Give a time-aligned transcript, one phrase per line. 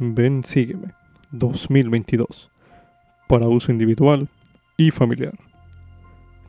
[0.00, 0.92] Ven, sígueme
[1.30, 2.50] 2022
[3.28, 4.28] para uso individual
[4.76, 5.34] y familiar.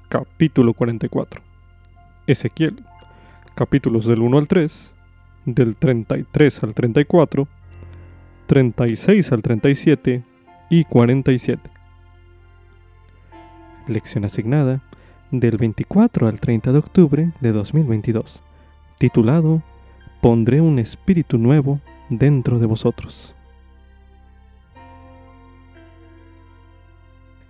[0.10, 1.42] Capítulo 44.
[2.26, 2.84] Ezequiel.
[3.54, 4.96] Capítulos del 1 al 3,
[5.46, 7.48] del 33 al 34,
[8.48, 10.24] 36 al 37
[10.72, 11.70] y 47.
[13.88, 14.82] Lección asignada
[15.30, 18.42] del 24 al 30 de octubre de 2022,
[18.98, 19.62] titulado
[20.20, 23.35] Pondré un espíritu nuevo dentro de vosotros.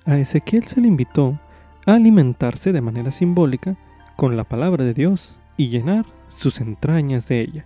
[0.08, 1.40] A Ezequiel se le invitó
[1.88, 3.76] a alimentarse de manera simbólica
[4.16, 7.66] con la palabra de Dios y llenar sus entrañas de ella.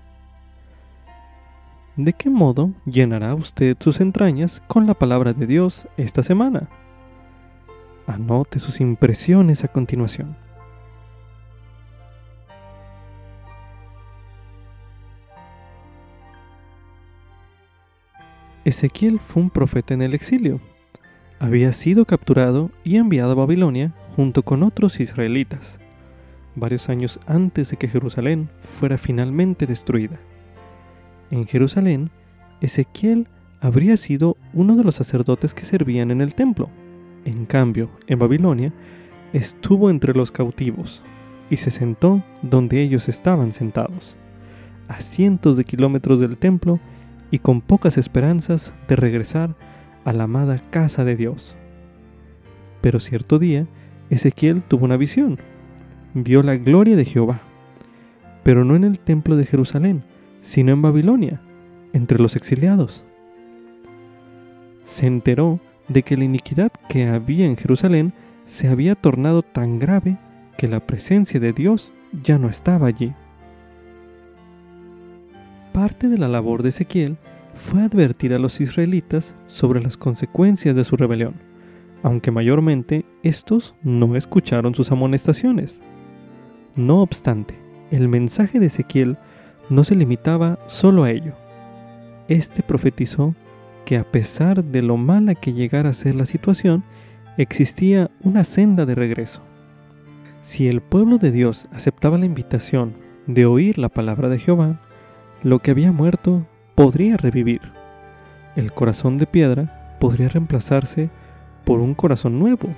[1.98, 6.70] ¿De qué modo llenará usted sus entrañas con la palabra de Dios esta semana?
[8.08, 10.38] Anote sus impresiones a continuación.
[18.64, 20.62] Ezequiel fue un profeta en el exilio
[21.40, 25.80] había sido capturado y enviado a Babilonia junto con otros israelitas,
[26.56, 30.20] varios años antes de que Jerusalén fuera finalmente destruida.
[31.32, 32.12] En Jerusalén,
[32.60, 33.28] Ezequiel
[33.62, 36.70] habría sido uno de los sacerdotes que servían en el templo.
[37.24, 38.74] En cambio, en Babilonia,
[39.32, 41.04] estuvo entre los cautivos
[41.50, 44.18] y se sentó donde ellos estaban sentados,
[44.88, 46.80] a cientos de kilómetros del templo
[47.32, 49.56] y con pocas esperanzas de regresar
[50.06, 51.56] la amada casa de Dios.
[52.82, 53.68] Pero cierto día,
[54.10, 55.38] Ezequiel tuvo una visión.
[56.14, 57.42] Vio la gloria de Jehová,
[58.44, 60.04] pero no en el templo de Jerusalén,
[60.42, 61.42] sino en Babilonia,
[61.94, 63.04] entre los exiliados.
[64.84, 68.14] Se enteró de que la iniquidad que había en Jerusalén
[68.46, 70.18] se había tornado tan grave
[70.58, 71.92] que la presencia de Dios
[72.24, 73.14] ya no estaba allí.
[75.74, 77.18] Parte de la labor de Ezequiel
[77.60, 81.36] fue advertir a los israelitas sobre las consecuencias de su rebelión,
[82.04, 85.82] aunque mayormente estos no escucharon sus amonestaciones.
[86.78, 87.56] No obstante,
[87.92, 89.18] el mensaje de Ezequiel
[89.70, 91.34] no se limitaba solo a ello.
[92.30, 93.36] Este profetizó
[93.86, 96.84] que a pesar de lo mala que llegara a ser la situación,
[97.38, 99.42] existía una senda de regreso.
[100.40, 102.94] Si el pueblo de Dios aceptaba la invitación
[103.28, 104.80] de oír la palabra de Jehová,
[105.44, 106.46] lo que había muerto
[106.80, 107.60] podría revivir.
[108.56, 111.10] El corazón de piedra podría reemplazarse
[111.66, 112.70] por un corazón nuevo.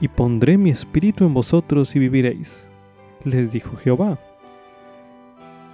[0.00, 2.68] Y pondré mi espíritu en vosotros y viviréis,
[3.24, 4.20] les dijo Jehová.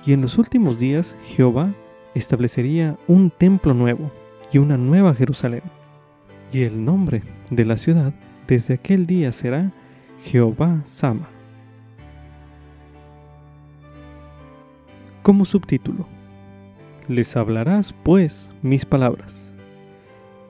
[0.06, 1.68] Y en los últimos días Jehová
[2.14, 4.10] establecería un templo nuevo
[4.50, 5.64] y una nueva Jerusalén.
[6.50, 7.20] Y el nombre
[7.50, 8.14] de la ciudad
[8.46, 9.70] desde aquel día será
[10.24, 11.28] Jehová Sama.
[15.22, 16.08] Como subtítulo,
[17.12, 19.52] les hablarás, pues, mis palabras.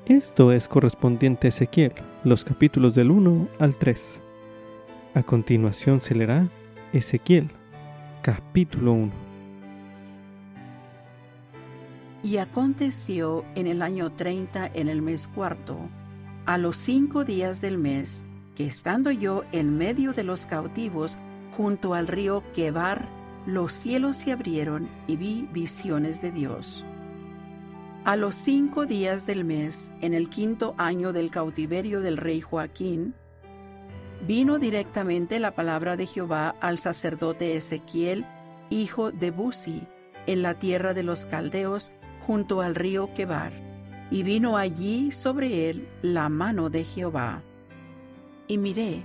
[0.07, 1.93] Esto es correspondiente a Ezequiel,
[2.25, 4.23] los capítulos del 1 al 3.
[5.15, 6.49] A continuación se leerá
[6.93, 7.51] Ezequiel,
[8.23, 9.13] capítulo 1.
[12.25, 15.77] Y aconteció en el año 30, en el mes cuarto,
[16.47, 18.25] a los cinco días del mes,
[18.57, 21.17] que estando yo en medio de los cautivos,
[21.57, 23.07] junto al río Quebar,
[23.47, 26.85] los cielos se abrieron y vi visiones de Dios.
[28.05, 33.15] A los cinco días del mes, en el quinto año del cautiverio del rey Joaquín,
[34.27, 38.25] vino directamente la palabra de Jehová al sacerdote Ezequiel,
[38.71, 39.83] hijo de Buzi,
[40.27, 41.91] en la tierra de los caldeos,
[42.27, 43.53] junto al río Quebar,
[44.11, 47.43] y vino allí sobre él la mano de Jehová.
[48.47, 49.05] Y miré,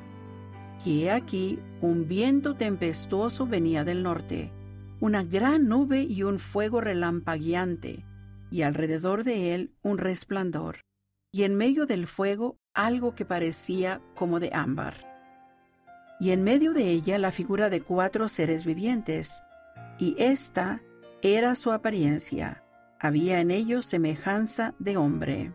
[0.84, 4.52] que aquí un viento tempestuoso venía del norte,
[5.00, 8.06] una gran nube y un fuego relampagueante,
[8.52, 10.82] y alrededor de él un resplandor,
[11.32, 14.96] y en medio del fuego algo que parecía como de ámbar.
[16.20, 19.42] Y en medio de ella la figura de cuatro seres vivientes,
[20.00, 20.82] y esta
[21.22, 22.64] era su apariencia,
[23.00, 25.52] había en ellos semejanza de hombre.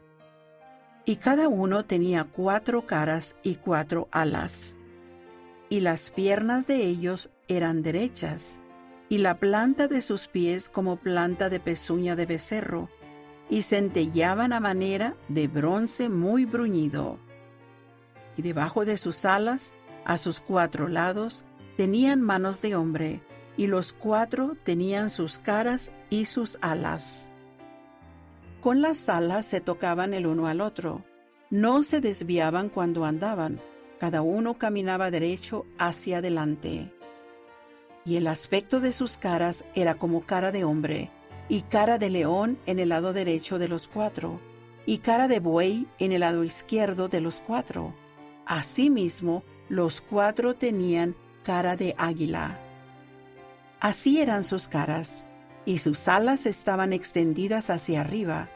[1.04, 4.76] Y cada uno tenía cuatro caras y cuatro alas
[5.72, 8.60] y las piernas de ellos eran derechas,
[9.08, 12.90] y la planta de sus pies como planta de pezuña de becerro,
[13.48, 17.18] y centellaban a manera de bronce muy bruñido.
[18.36, 19.72] Y debajo de sus alas,
[20.04, 21.46] a sus cuatro lados,
[21.78, 23.22] tenían manos de hombre,
[23.56, 27.30] y los cuatro tenían sus caras y sus alas.
[28.60, 31.02] Con las alas se tocaban el uno al otro,
[31.48, 33.58] no se desviaban cuando andaban,
[34.02, 36.90] cada uno caminaba derecho hacia adelante.
[38.04, 41.12] Y el aspecto de sus caras era como cara de hombre,
[41.48, 44.40] y cara de león en el lado derecho de los cuatro,
[44.86, 47.94] y cara de buey en el lado izquierdo de los cuatro.
[48.44, 51.14] Asimismo, los cuatro tenían
[51.44, 52.58] cara de águila.
[53.78, 55.28] Así eran sus caras,
[55.64, 58.48] y sus alas estaban extendidas hacia arriba,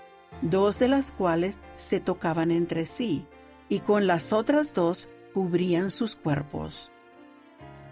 [0.43, 3.25] dos de las cuales se tocaban entre sí,
[3.69, 6.91] y con las otras dos cubrían sus cuerpos.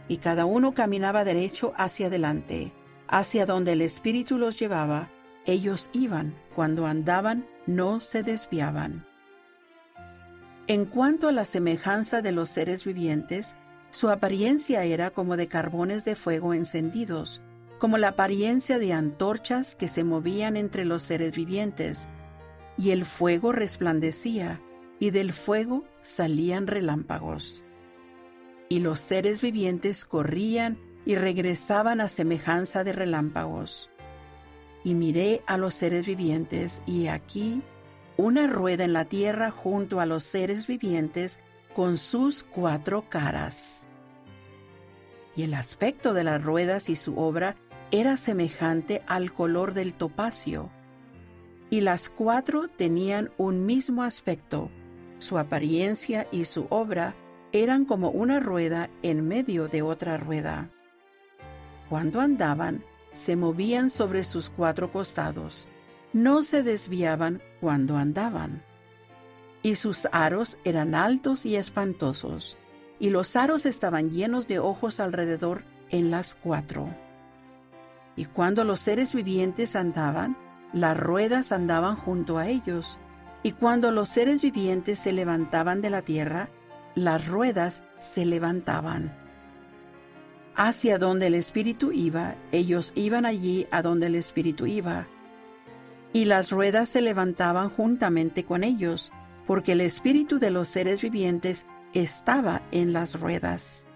[0.08, 2.73] Y cada uno caminaba derecho hacia adelante,
[3.06, 5.11] hacia donde el Espíritu los llevaba,
[5.44, 9.05] ellos iban, cuando andaban no se desviaban.
[10.69, 13.56] En cuanto a la semejanza de los seres vivientes,
[13.91, 17.43] su apariencia era como de carbones de fuego encendidos,
[17.79, 22.08] como la apariencia de antorchas que se movían entre los seres vivientes,
[22.79, 24.62] y el fuego resplandecía,
[24.99, 27.64] y del fuego salían relámpagos.
[28.69, 33.91] Y los seres vivientes corrían y regresaban a semejanza de relámpagos.
[34.82, 37.62] Y miré a los seres vivientes, y aquí
[38.17, 41.41] una rueda en la tierra junto a los seres vivientes
[41.75, 43.87] con sus cuatro caras.
[45.37, 47.56] Y el aspecto de las ruedas y su obra
[47.91, 50.70] era semejante al color del topacio,
[51.70, 54.70] y las cuatro tenían un mismo aspecto,
[55.25, 57.15] su apariencia y su obra
[57.53, 60.69] eran como una rueda en medio de otra rueda.
[61.88, 65.67] Cuando andaban, se movían sobre sus cuatro costados,
[66.12, 68.62] no se desviaban cuando andaban.
[69.62, 72.59] Y sus aros eran altos y espantosos,
[72.99, 76.88] y los aros estaban llenos de ojos alrededor en las cuatro.
[78.15, 80.37] Y cuando los seres vivientes andaban,
[80.73, 82.99] las ruedas andaban junto a ellos,
[83.44, 86.49] y cuando los seres vivientes se levantaban de la tierra,
[86.94, 89.14] las ruedas se levantaban.
[90.56, 95.06] Hacia donde el Espíritu iba, ellos iban allí a donde el Espíritu iba.
[96.14, 99.12] Y las ruedas se levantaban juntamente con ellos,
[99.46, 103.87] porque el Espíritu de los seres vivientes estaba en las ruedas.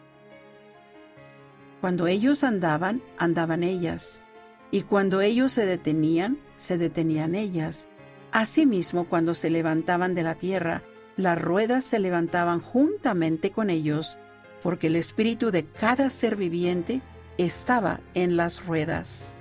[1.81, 4.27] Cuando ellos andaban, andaban ellas,
[4.71, 7.89] y cuando ellos se detenían, se detenían ellas
[8.33, 10.83] Asimismo, cuando se levantaban de la tierra,
[11.17, 14.19] las ruedas se levantaban juntamente con ellos,
[14.63, 17.01] porque el espíritu de cada ser viviente
[17.39, 19.33] estaba en las ruedas.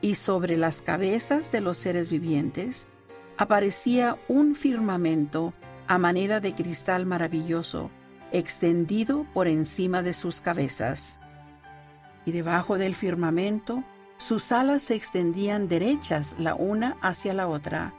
[0.00, 2.86] Y sobre las cabezas de los seres vivientes
[3.36, 5.52] aparecía un firmamento
[5.86, 7.90] a manera de cristal maravilloso,
[8.32, 11.18] extendido por encima de sus cabezas.
[12.24, 13.84] Y debajo del firmamento
[14.22, 17.92] sus alas se extendían derechas la una hacia la otra.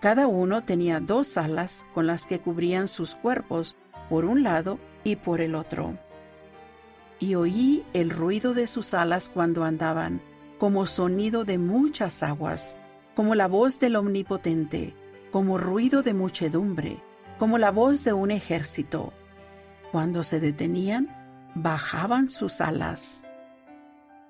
[0.00, 3.76] Cada uno tenía dos alas con las que cubrían sus cuerpos
[4.10, 5.96] por un lado y por el otro.
[7.20, 10.20] Y oí el ruido de sus alas cuando andaban,
[10.58, 12.76] como sonido de muchas aguas,
[13.14, 14.92] como la voz del Omnipotente,
[15.30, 17.00] como ruido de muchedumbre,
[17.38, 19.12] como la voz de un ejército.
[19.92, 21.06] Cuando se detenían,
[21.54, 23.27] bajaban sus alas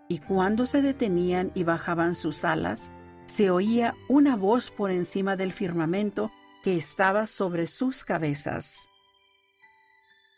[0.08, 2.90] y cuando se detenían y bajaban sus alas,
[3.26, 6.30] se oía una voz por encima del firmamento
[6.64, 8.88] que estaba sobre sus cabezas.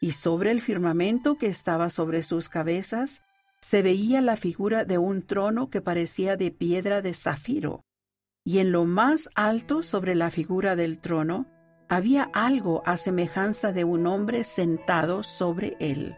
[0.01, 3.23] Y sobre el firmamento que estaba sobre sus cabezas
[3.61, 7.85] se veía la figura de un trono que parecía de piedra de zafiro,
[8.43, 11.47] y en lo más alto sobre la figura del trono
[11.89, 16.17] había algo a semejanza de un hombre sentado sobre él.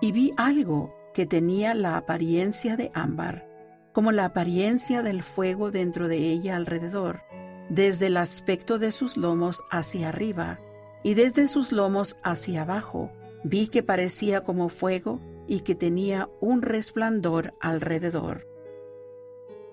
[0.00, 3.48] Y vi algo que tenía la apariencia de ámbar,
[3.94, 7.22] como la apariencia del fuego dentro de ella alrededor,
[7.70, 10.60] desde el aspecto de sus lomos hacia arriba
[11.02, 13.10] y desde sus lomos hacia abajo.
[13.44, 18.46] Vi que parecía como fuego y que tenía un resplandor alrededor.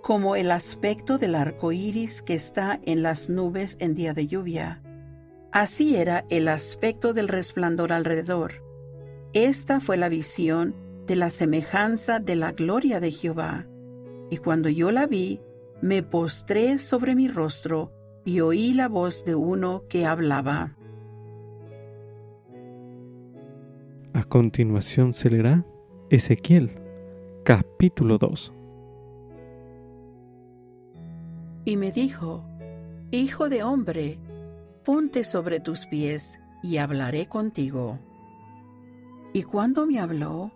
[0.01, 4.81] Como el aspecto del arco iris que está en las nubes en día de lluvia.
[5.51, 8.63] Así era el aspecto del resplandor alrededor.
[9.33, 13.67] Esta fue la visión de la semejanza de la gloria de Jehová.
[14.29, 15.41] Y cuando yo la vi,
[15.81, 17.91] me postré sobre mi rostro
[18.25, 20.77] y oí la voz de uno que hablaba.
[24.13, 25.65] A continuación se leerá
[26.09, 26.71] Ezequiel,
[27.43, 28.53] capítulo 2.
[31.65, 32.43] Y me dijo,
[33.11, 34.19] Hijo de hombre,
[34.83, 37.99] ponte sobre tus pies y hablaré contigo.
[39.33, 40.51] Y cuando me habló,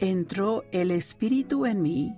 [0.00, 2.16] entró el Espíritu en mí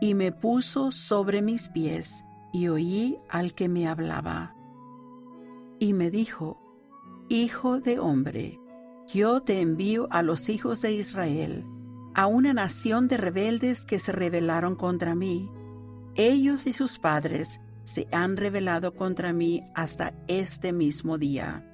[0.00, 4.54] y me puso sobre mis pies y oí al que me hablaba.
[5.78, 6.60] Y me dijo,
[7.28, 8.58] Hijo de hombre,
[9.06, 11.64] yo te envío a los hijos de Israel,
[12.14, 15.48] a una nación de rebeldes que se rebelaron contra mí.
[16.16, 21.64] ellos y sus padres se han rebelado contra mí hasta este mismo día.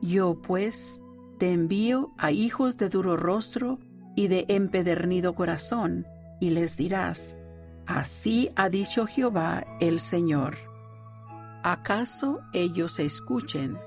[0.00, 1.00] Yo, pues,
[1.38, 3.80] te envío a hijos de duro rostro
[4.14, 6.06] y de empedernido corazón,
[6.40, 7.36] y les dirás,
[7.86, 10.56] Así ha dicho Jehová el Señor.
[11.62, 13.78] ¿Acaso ellos escuchen?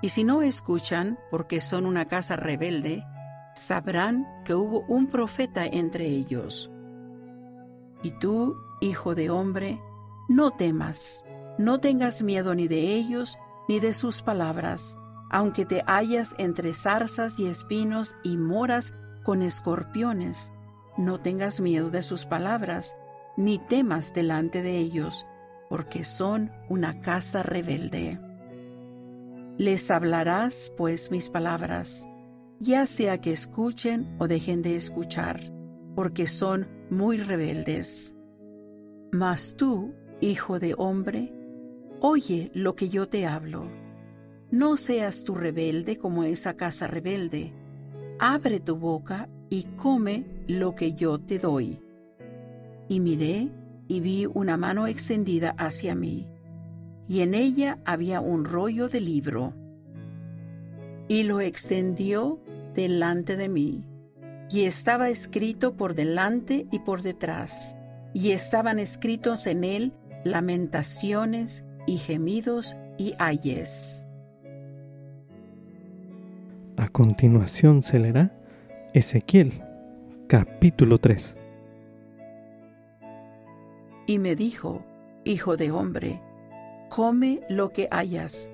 [0.00, 3.04] Y si no escuchan, porque son una casa rebelde,
[3.54, 6.70] sabrán que hubo un profeta entre ellos.
[8.02, 9.78] Y tú, hijo de hombre,
[10.28, 11.22] no temas,
[11.58, 14.96] no tengas miedo ni de ellos, ni de sus palabras,
[15.30, 20.52] aunque te hallas entre zarzas y espinos y moras con escorpiones
[21.00, 22.96] no tengas miedo de sus palabras,
[23.36, 25.26] ni temas delante de ellos,
[25.68, 28.18] porque son una casa rebelde.
[29.56, 32.06] Les hablarás, pues, mis palabras,
[32.58, 35.40] ya sea que escuchen o dejen de escuchar,
[35.94, 38.14] porque son muy rebeldes.
[39.12, 41.32] Mas tú, hijo de hombre,
[42.00, 43.68] oye lo que yo te hablo.
[44.50, 47.52] No seas tú rebelde como esa casa rebelde.
[48.18, 51.80] Abre tu boca y come lo que yo te doy.
[52.88, 53.48] Y miré
[53.90, 56.28] y vi una mano extendida hacia mí,
[57.08, 59.52] y en ella había un rollo de libro.
[61.08, 62.40] Y lo extendió
[62.74, 63.84] delante de mí,
[64.48, 67.74] y estaba escrito por delante y por detrás,
[68.14, 69.92] y estaban escritos en él
[70.24, 73.99] lamentaciones y gemidos y ayes.
[76.80, 78.32] A continuación se leerá
[78.94, 79.52] Ezequiel
[80.26, 81.36] capítulo 3
[84.06, 84.82] Y me dijo,
[85.26, 86.22] Hijo de hombre,
[86.88, 88.50] come lo que hayas,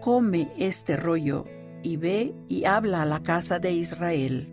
[0.00, 1.46] come este rollo,
[1.82, 4.46] y ve y habla a la casa de Israel.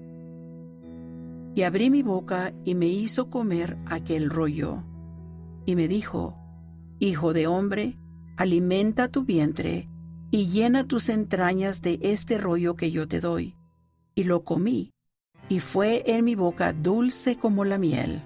[1.53, 4.81] Y abrí mi boca y me hizo comer aquel rollo.
[5.67, 6.35] Y me dijo,
[6.97, 7.99] Hijo de hombre,
[8.35, 9.90] alimenta tu vientre
[10.31, 13.55] y llena tus entrañas de este rollo que yo te doy.
[14.15, 14.91] Y lo comí,
[15.49, 18.21] y fue en mi boca dulce como la miel.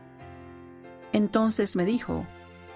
[1.12, 2.26] Entonces me dijo,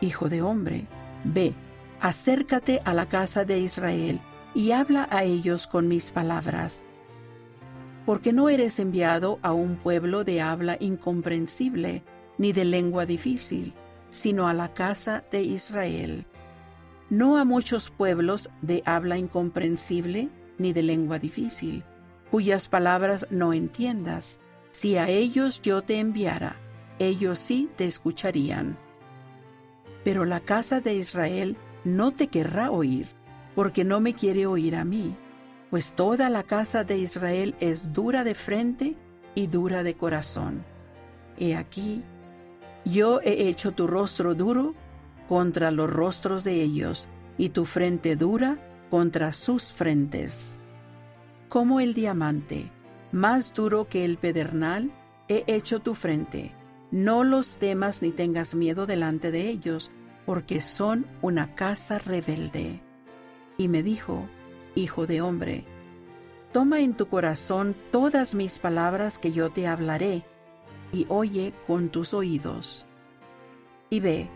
[0.01, 0.87] Hijo de hombre,
[1.23, 1.53] ve,
[1.99, 4.19] acércate a la casa de Israel
[4.55, 6.83] y habla a ellos con mis palabras.
[8.05, 12.03] Porque no eres enviado a un pueblo de habla incomprensible
[12.37, 13.73] ni de lengua difícil,
[14.09, 16.25] sino a la casa de Israel.
[17.09, 21.83] No a muchos pueblos de habla incomprensible ni de lengua difícil,
[22.29, 24.39] cuyas palabras no entiendas.
[24.71, 26.57] Si a ellos yo te enviara,
[26.99, 28.77] ellos sí te escucharían.
[30.03, 33.07] Pero la casa de Israel no te querrá oír,
[33.55, 35.15] porque no me quiere oír a mí,
[35.71, 38.95] pues toda la casa de Israel es dura de frente
[39.33, 40.63] y dura de corazón.
[41.37, 42.03] He aquí,
[42.85, 44.75] yo he hecho tu rostro duro
[45.29, 47.07] contra los rostros de ellos,
[47.37, 48.57] y tu frente dura
[48.89, 50.59] contra sus frentes
[51.49, 52.71] como el diamante,
[53.11, 54.91] más duro que el pedernal,
[55.27, 56.53] he hecho tu frente.
[56.91, 59.91] No los temas ni tengas miedo delante de ellos,
[60.27, 62.81] porque son una casa rebelde.
[63.57, 64.27] Y me dijo,
[64.75, 65.65] Hijo de hombre,
[66.53, 70.23] toma en tu corazón todas mis palabras que yo te hablaré,
[70.93, 72.85] y oye con tus oídos.
[73.89, 74.29] Y ve,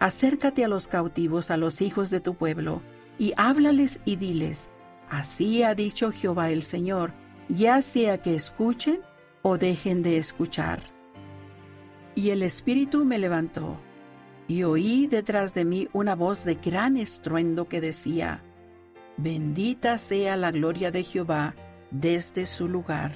[0.00, 2.82] acércate a los cautivos, a los hijos de tu pueblo,
[3.18, 4.70] y háblales y diles,
[5.10, 7.12] Así ha dicho Jehová el Señor,
[7.48, 9.00] ya sea que escuchen
[9.42, 10.80] o dejen de escuchar.
[12.14, 13.76] Y el Espíritu me levantó,
[14.48, 18.42] y oí detrás de mí una voz de gran estruendo que decía,
[19.16, 21.54] Bendita sea la gloria de Jehová
[21.90, 23.12] desde su lugar.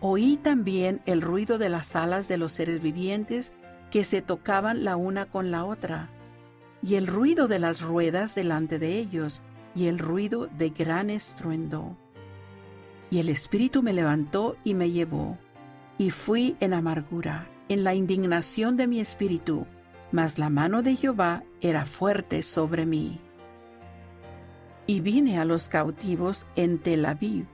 [0.00, 3.52] Oí también el ruido de las alas de los seres vivientes
[3.92, 6.08] que se tocaban la una con la otra,
[6.82, 9.42] y el ruido de las ruedas delante de ellos,
[9.74, 11.94] y el ruido de gran estruendo.
[13.10, 15.36] Y el Espíritu me levantó y me llevó,
[15.98, 19.66] y fui en amargura, en la indignación de mi espíritu,
[20.10, 23.20] mas la mano de Jehová era fuerte sobre mí.
[24.86, 27.44] Y vine a los cautivos en Tel Aviv,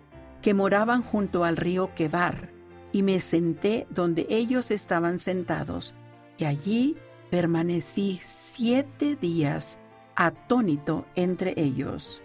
[0.41, 2.49] que moraban junto al río Quebar,
[2.93, 5.97] y me senté donde ellos estaban sentados,
[6.39, 6.97] y allí
[7.31, 9.79] permanecí siete días
[10.15, 12.23] atónito entre ellos.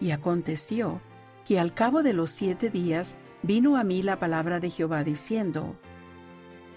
[0.00, 1.00] Y aconteció
[1.44, 5.76] que al cabo de los siete días vino a mí la palabra de Jehová diciendo,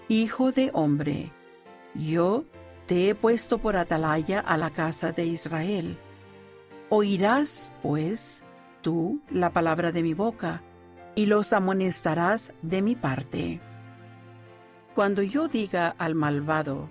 [0.08, 1.32] Hijo de hombre,
[1.94, 2.44] yo
[2.86, 5.98] te he puesto por atalaya a la casa de Israel.
[6.90, 8.42] Oirás, pues,
[8.82, 10.62] tú la palabra de mi boca,
[11.14, 13.60] y los amonestarás de mi parte.
[14.94, 16.88] Cuando yo diga al malvado,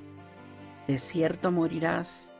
[0.88, 2.34] de cierto morirás,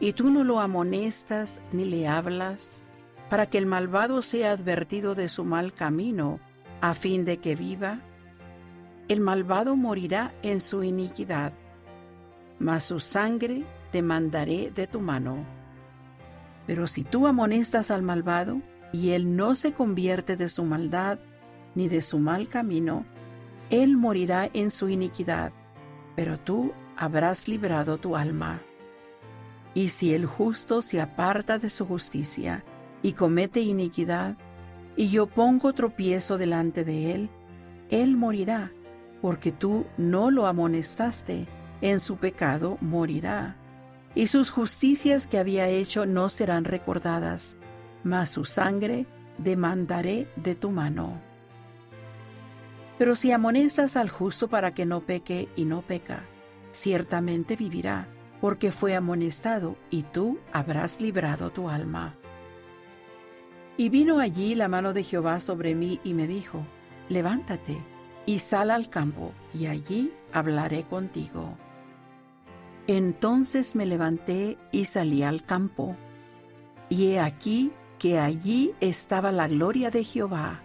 [0.00, 2.82] y tú no lo amonestas ni le hablas,
[3.30, 6.40] para que el malvado sea advertido de su mal camino,
[6.82, 8.00] a fin de que viva,
[9.08, 11.54] el malvado morirá en su iniquidad,
[12.58, 15.38] mas su sangre demandaré de tu mano.
[16.66, 18.60] Pero si tú amonestas al malvado,
[18.92, 21.18] y él no se convierte de su maldad
[21.74, 23.06] ni de su mal camino,
[23.70, 25.52] él morirá en su iniquidad,
[26.16, 28.60] pero tú habrás librado tu alma.
[29.74, 32.64] Y si el justo se aparta de su justicia
[33.02, 34.36] y comete iniquidad,
[34.96, 37.30] y yo pongo tropiezo delante de él,
[37.88, 38.72] él morirá,
[39.22, 41.46] porque tú no lo amonestaste,
[41.80, 43.56] en su pecado morirá.
[44.14, 47.56] Y sus justicias que había hecho no serán recordadas,
[48.02, 49.06] mas su sangre
[49.38, 51.27] demandaré de tu mano.
[52.98, 56.24] Pero si amonestas al justo para que no peque y no peca,
[56.72, 58.08] ciertamente vivirá,
[58.40, 62.14] porque fue amonestado, y tú habrás librado tu alma.
[63.76, 66.64] Y vino allí la mano de Jehová sobre mí y me dijo,
[67.08, 67.78] levántate
[68.26, 71.56] y sal al campo, y allí hablaré contigo.
[72.88, 75.96] Entonces me levanté y salí al campo,
[76.88, 80.62] y he aquí que allí estaba la gloria de Jehová,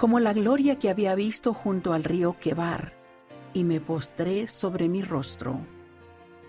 [0.00, 2.94] como la gloria que había visto junto al río Quebar,
[3.52, 5.60] y me postré sobre mi rostro.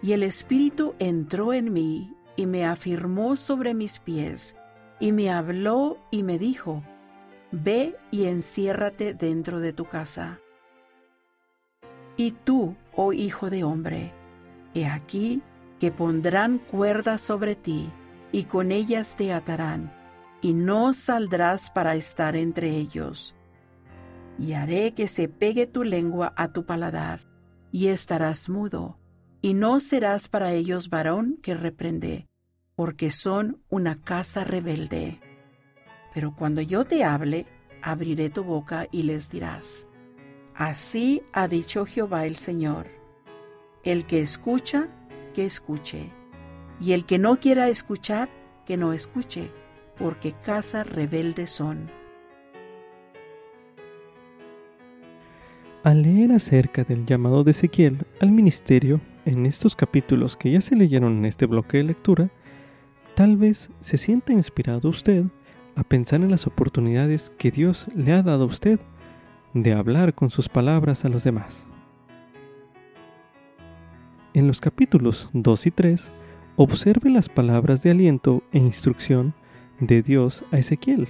[0.01, 4.55] Y el Espíritu entró en mí y me afirmó sobre mis pies,
[5.01, 6.81] y me habló y me dijo,
[7.51, 10.39] Ve y enciérrate dentro de tu casa.
[12.15, 14.13] Y tú, oh hijo de hombre,
[14.73, 15.41] he aquí
[15.77, 17.89] que pondrán cuerdas sobre ti,
[18.31, 19.91] y con ellas te atarán,
[20.39, 23.35] y no saldrás para estar entre ellos
[24.41, 27.21] y haré que se pegue tu lengua a tu paladar,
[27.71, 28.97] y estarás mudo,
[29.39, 32.27] y no serás para ellos varón que reprende,
[32.75, 35.19] porque son una casa rebelde.
[36.11, 37.45] Pero cuando yo te hable,
[37.83, 39.87] abriré tu boca y les dirás,
[40.55, 42.87] Así ha dicho Jehová el Señor,
[43.83, 44.89] el que escucha,
[45.35, 46.11] que escuche,
[46.79, 48.27] y el que no quiera escuchar,
[48.65, 49.51] que no escuche,
[49.97, 52.00] porque casa rebelde son.
[55.83, 60.75] Al leer acerca del llamado de Ezequiel al ministerio en estos capítulos que ya se
[60.75, 62.29] leyeron en este bloque de lectura,
[63.15, 65.23] tal vez se sienta inspirado usted
[65.75, 68.79] a pensar en las oportunidades que Dios le ha dado a usted
[69.55, 71.67] de hablar con sus palabras a los demás.
[74.35, 76.11] En los capítulos 2 y 3,
[76.57, 79.33] observe las palabras de aliento e instrucción
[79.79, 81.07] de Dios a Ezequiel.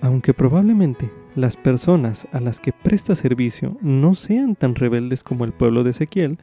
[0.00, 5.52] Aunque probablemente las personas a las que presta servicio no sean tan rebeldes como el
[5.52, 6.38] pueblo de Ezequiel,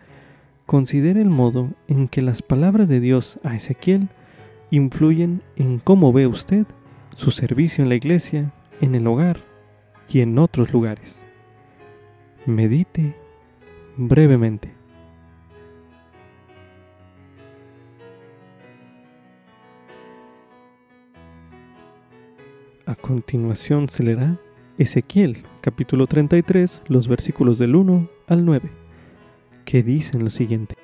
[0.65, 4.09] considere el modo en que las palabras de Dios a Ezequiel
[4.69, 6.65] influyen en cómo ve usted
[7.15, 9.43] su servicio en la iglesia, en el hogar
[10.09, 11.27] y en otros lugares.
[12.45, 13.15] Medite
[13.97, 14.73] brevemente.
[22.85, 24.37] A continuación se leerá
[24.77, 28.71] Ezequiel capítulo 33, los versículos del 1 al 9,
[29.65, 30.75] que dicen lo siguiente.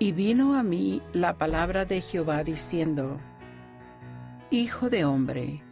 [0.00, 3.18] Y vino a mí la palabra de Jehová diciendo,
[4.50, 5.62] Hijo de hombre,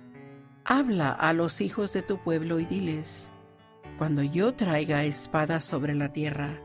[0.64, 3.32] habla a los hijos de tu pueblo y diles,
[3.98, 6.60] cuando yo traiga espada sobre la tierra,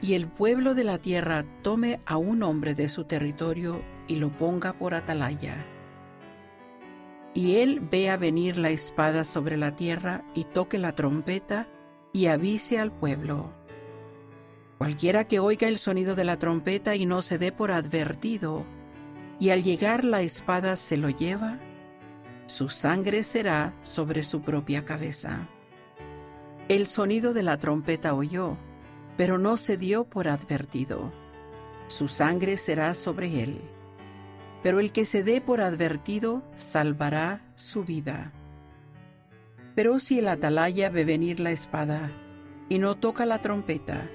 [0.00, 4.36] y el pueblo de la tierra tome a un hombre de su territorio y lo
[4.36, 5.64] ponga por atalaya,
[7.34, 11.66] y él vea venir la espada sobre la tierra y toque la trompeta
[12.12, 13.52] y avise al pueblo.
[14.78, 18.66] Cualquiera que oiga el sonido de la trompeta y no se dé por advertido,
[19.38, 21.58] y al llegar la espada se lo lleva,
[22.46, 25.48] su sangre será sobre su propia cabeza.
[26.68, 28.56] El sonido de la trompeta oyó,
[29.16, 31.12] pero no se dio por advertido.
[31.86, 33.60] Su sangre será sobre él
[34.62, 38.32] pero el que se dé por advertido salvará su vida.
[39.74, 42.10] Pero si el atalaya ve venir la espada
[42.68, 44.08] y no toca la trompeta,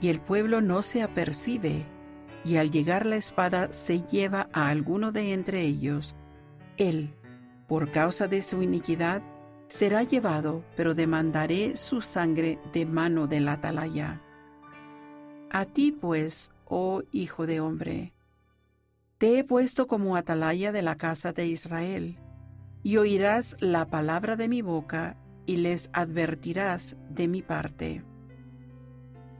[0.00, 1.84] y el pueblo no se apercibe,
[2.44, 6.16] y al llegar la espada se lleva a alguno de entre ellos,
[6.76, 7.14] él,
[7.68, 9.22] por causa de su iniquidad,
[9.68, 14.20] será llevado, pero demandaré su sangre de mano del atalaya.
[15.50, 18.12] A ti pues, oh hijo de hombre,
[19.22, 22.18] te he puesto como atalaya de la casa de Israel,
[22.82, 28.02] y oirás la palabra de mi boca y les advertirás de mi parte.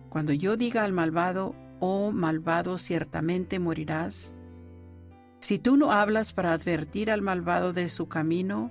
[0.08, 4.32] Cuando yo diga al malvado, oh malvado, ciertamente morirás,
[5.40, 8.70] si tú no hablas para advertir al malvado de su camino,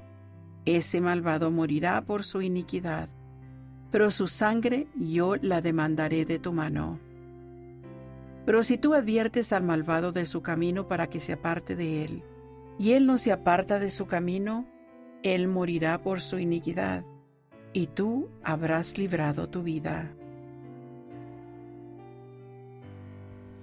[0.64, 3.10] ese malvado morirá por su iniquidad,
[3.92, 7.11] pero su sangre yo la demandaré de tu mano.
[8.46, 12.24] Pero si tú adviertes al malvado de su camino para que se aparte de él,
[12.80, 14.66] y él no se aparta de su camino,
[15.24, 17.04] él morirá por su iniquidad,
[17.74, 20.12] y tú habrás librado tu vida.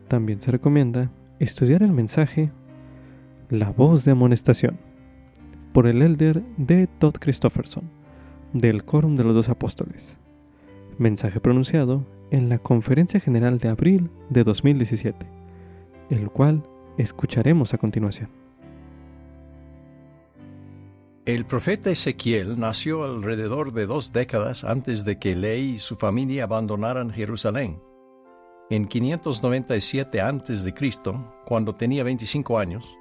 [0.07, 2.51] También se recomienda estudiar el mensaje
[3.51, 4.79] La voz de amonestación
[5.73, 7.85] por el elder de Todd Christofferson
[8.53, 10.19] del Quórum de los Dos Apóstoles.
[10.97, 15.27] Mensaje pronunciado en la Conferencia General de abril de 2017,
[16.11, 16.63] el cual
[16.97, 18.31] escucharemos a continuación.
[21.25, 26.45] El profeta Ezequiel nació alrededor de dos décadas antes de que Ley y su familia
[26.45, 27.83] abandonaran Jerusalén.
[28.71, 30.75] En 597 a.C.,
[31.45, 32.97] cuando tenía 25 años,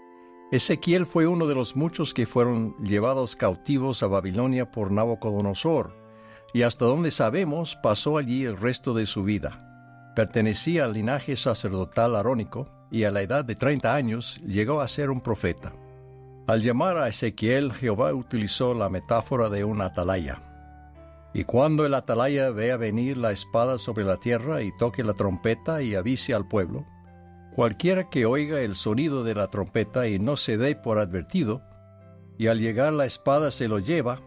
[0.52, 6.07] Ezequiel fue uno de los muchos que fueron llevados cautivos a Babilonia por Nabucodonosor,
[6.54, 9.64] y hasta donde sabemos pasó allí el resto de su vida.
[10.16, 15.10] Pertenecía al linaje sacerdotal arónico y a la edad de 30 años llegó a ser
[15.10, 15.74] un profeta.
[16.48, 20.42] Al llamar a Ezequiel, Jehová utilizó la metáfora de un atalaya.
[21.34, 25.82] Y cuando el atalaya vea venir la espada sobre la tierra y toque la trompeta
[25.82, 26.86] y avise al pueblo,
[27.54, 31.62] cualquiera que oiga el sonido de la trompeta y no se dé por advertido,
[32.38, 34.22] y al llegar la espada se lo lleva,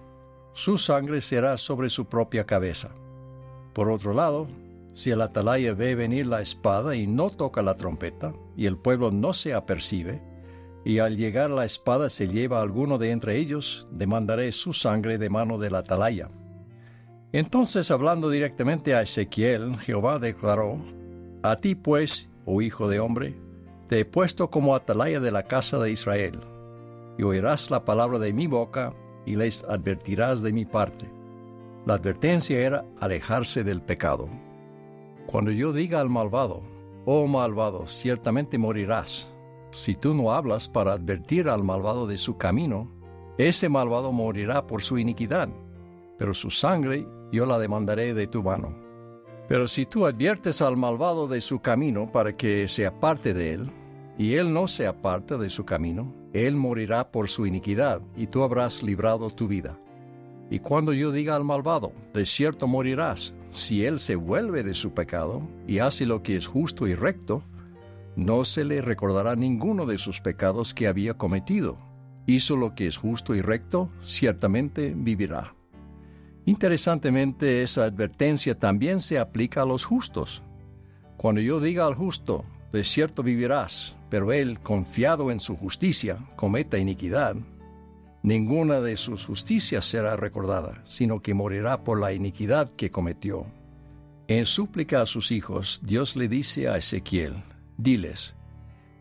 [0.53, 2.91] su sangre será sobre su propia cabeza.
[3.73, 4.49] Por otro lado,
[4.93, 9.11] si el atalaya ve venir la espada y no toca la trompeta, y el pueblo
[9.11, 10.21] no se apercibe,
[10.85, 15.31] y al llegar la espada se lleva alguno de entre ellos, demandaré su sangre de
[15.31, 16.29] mano del atalaya.
[17.33, 20.79] Entonces, hablando directamente a Ezequiel, Jehová declaró,
[21.43, 23.37] A ti pues, oh hijo de hombre,
[23.89, 26.41] te he puesto como atalaya de la casa de Israel,
[27.19, 28.93] y oirás la palabra de mi boca,
[29.31, 31.09] y les advertirás de mi parte.
[31.87, 34.29] La advertencia era alejarse del pecado.
[35.27, 36.63] Cuando yo diga al malvado,
[37.07, 39.31] oh malvado, ciertamente morirás,
[39.71, 42.91] si tú no hablas para advertir al malvado de su camino,
[43.39, 45.49] ese malvado morirá por su iniquidad,
[46.19, 48.77] pero su sangre yo la demandaré de tu mano.
[49.49, 53.71] Pero si tú adviertes al malvado de su camino para que se aparte de él,
[54.19, 58.43] y él no se aparta de su camino, él morirá por su iniquidad, y tú
[58.43, 59.79] habrás librado tu vida.
[60.51, 64.93] Y cuando yo diga al malvado, de cierto morirás, si él se vuelve de su
[64.93, 67.45] pecado y hace lo que es justo y recto,
[68.17, 71.79] no se le recordará ninguno de sus pecados que había cometido.
[72.27, 75.55] Hizo lo que es justo y recto, ciertamente vivirá.
[76.47, 80.43] Interesantemente, esa advertencia también se aplica a los justos.
[81.17, 86.77] Cuando yo diga al justo, de cierto vivirás, pero él, confiado en su justicia, cometa
[86.77, 87.37] iniquidad,
[88.23, 93.47] ninguna de sus justicias será recordada, sino que morirá por la iniquidad que cometió.
[94.29, 97.43] En súplica a sus hijos, Dios le dice a Ezequiel,
[97.79, 98.35] Diles,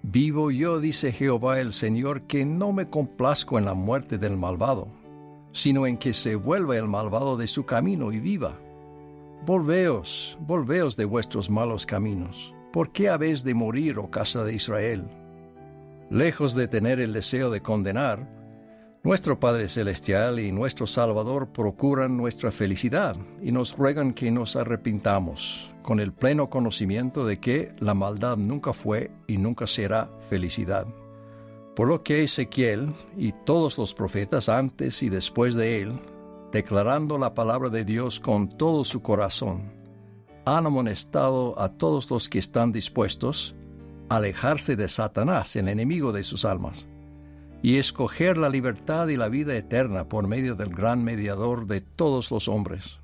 [0.01, 4.87] Vivo yo, dice Jehová el Señor, que no me complazco en la muerte del malvado,
[5.51, 8.57] sino en que se vuelva el malvado de su camino y viva.
[9.45, 12.55] Volveos, volveos de vuestros malos caminos.
[12.71, 15.09] ¿Por qué habéis de morir, oh casa de Israel?
[16.11, 18.29] Lejos de tener el deseo de condenar,
[19.01, 25.73] nuestro Padre Celestial y nuestro Salvador procuran nuestra felicidad y nos ruegan que nos arrepintamos,
[25.81, 30.85] con el pleno conocimiento de que la maldad nunca fue y nunca será felicidad.
[31.75, 35.99] Por lo que Ezequiel y todos los profetas antes y después de él,
[36.51, 39.78] declarando la palabra de Dios con todo su corazón,
[40.57, 43.55] han amonestado a todos los que están dispuestos
[44.09, 46.87] a alejarse de Satanás, el enemigo de sus almas
[47.61, 52.31] y escoger la libertad y la vida eterna por medio del gran mediador de todos
[52.31, 52.99] los hombres.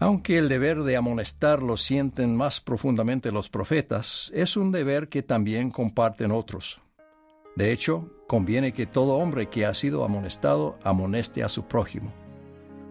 [0.00, 5.22] Aunque el deber de amonestar lo sienten más profundamente los profetas, es un deber que
[5.22, 6.80] también comparten otros.
[7.56, 12.12] De hecho, conviene que todo hombre que ha sido amonestado amoneste a su prójimo.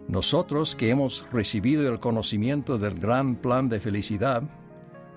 [0.08, 4.42] Nosotros que hemos recibido el conocimiento del gran plan de felicidad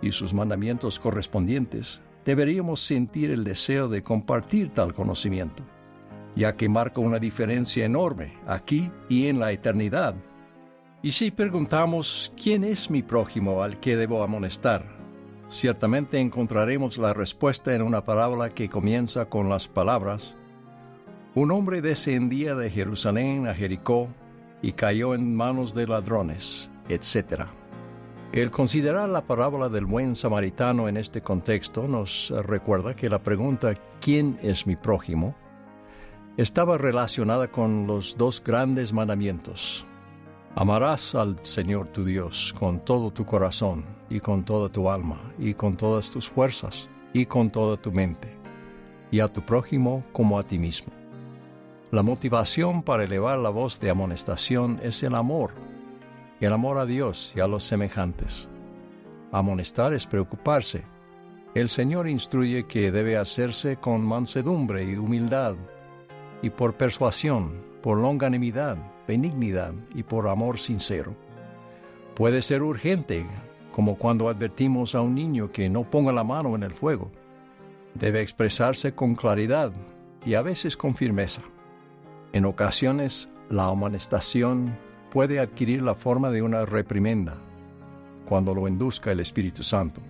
[0.01, 5.63] y sus mandamientos correspondientes, deberíamos sentir el deseo de compartir tal conocimiento,
[6.36, 10.13] ya que marca una diferencia enorme aquí y en la eternidad.
[11.01, 14.86] Y si preguntamos, ¿quién es mi prójimo al que debo amonestar?
[15.47, 20.36] Ciertamente encontraremos la respuesta en una parábola que comienza con las palabras,
[21.34, 24.10] Un hombre descendía de Jerusalén a Jericó
[24.62, 27.43] y cayó en manos de ladrones, etc.
[28.32, 33.74] El considerar la parábola del buen samaritano en este contexto nos recuerda que la pregunta
[34.00, 35.36] ¿quién es mi prójimo?
[36.38, 39.86] estaba relacionada con los dos grandes mandamientos.
[40.56, 45.54] Amarás al Señor tu Dios con todo tu corazón y con toda tu alma y
[45.54, 48.36] con todas tus fuerzas y con toda tu mente,
[49.12, 51.00] y a tu prójimo como a ti mismo.
[51.91, 55.51] La motivación para elevar la voz de amonestación es el amor,
[56.39, 58.47] el amor a Dios y a los semejantes.
[59.34, 60.86] Amonestar es preocuparse.
[61.54, 65.56] El Señor instruye que debe hacerse con mansedumbre y humildad,
[66.41, 71.13] y por persuasión, por longanimidad, benignidad y por amor sincero.
[72.15, 73.25] Puede ser urgente,
[73.73, 77.12] como cuando advertimos a un niño que no ponga la mano en el fuego.
[77.95, 79.73] Debe expresarse con claridad
[80.25, 81.41] y a veces con firmeza.
[82.34, 84.78] En ocasiones, la amonestación
[85.12, 87.38] puede adquirir la forma de una reprimenda
[88.26, 90.02] cuando lo induzca el Espíritu Santo,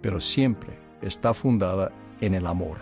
[0.00, 2.78] pero siempre está fundada en el amor.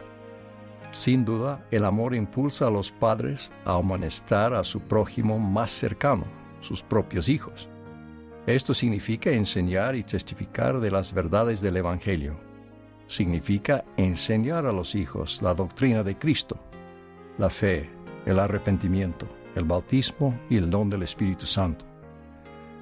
[0.90, 6.24] Sin duda, el amor impulsa a los padres a amonestar a su prójimo más cercano,
[6.60, 7.68] sus propios hijos.
[8.46, 12.40] Esto significa enseñar y testificar de las verdades del Evangelio.
[13.06, 16.56] Significa enseñar a los hijos la doctrina de Cristo,
[17.38, 17.90] la fe,
[18.26, 21.84] el arrepentimiento, el bautismo y el don del Espíritu Santo.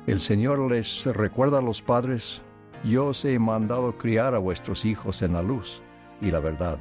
[0.07, 2.43] El Señor les recuerda a los padres,
[2.85, 5.83] yo os he mandado criar a vuestros hijos en la luz
[6.21, 6.79] y la verdad.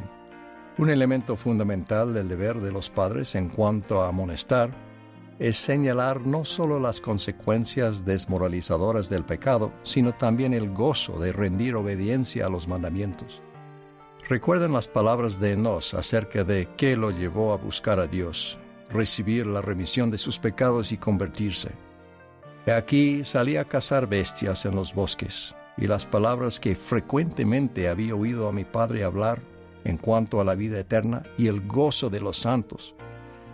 [0.78, 4.72] Un elemento fundamental del deber de los padres en cuanto a amonestar
[5.40, 11.76] es señalar no solo las consecuencias desmoralizadoras del pecado, sino también el gozo de rendir
[11.76, 13.42] obediencia a los mandamientos.
[14.30, 18.60] Recuerden las palabras de Enos acerca de qué lo llevó a buscar a Dios,
[18.90, 21.70] recibir la remisión de sus pecados y convertirse.
[22.66, 28.16] De aquí salía a cazar bestias en los bosques, y las palabras que frecuentemente había
[28.16, 29.42] oído a mi padre hablar
[29.86, 32.96] en cuanto a la vida eterna y el gozo de los santos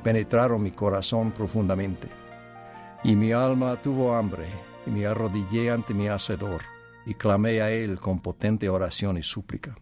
[0.02, 2.08] penetraron mi corazón profundamente.
[3.04, 4.48] Y mi alma tuvo hambre,
[4.88, 6.64] y me arrodillé ante mi Hacedor,
[7.06, 9.76] y clamé a Él con potente oración y súplica.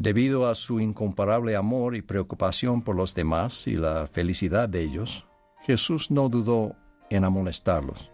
[0.00, 5.26] Debido a su incomparable amor y preocupación por los demás y la felicidad de ellos,
[5.60, 6.74] Jesús no dudó
[7.10, 8.10] en amonestarlos.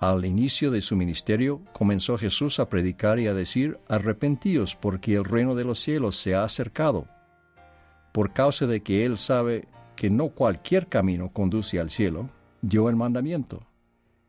[0.00, 5.24] Al inicio de su ministerio comenzó Jesús a predicar y a decir, arrepentíos porque el
[5.24, 7.06] reino de los cielos se ha acercado.
[8.12, 12.28] Por causa de que Él sabe que no cualquier camino conduce al cielo,
[12.60, 13.60] dio el mandamiento.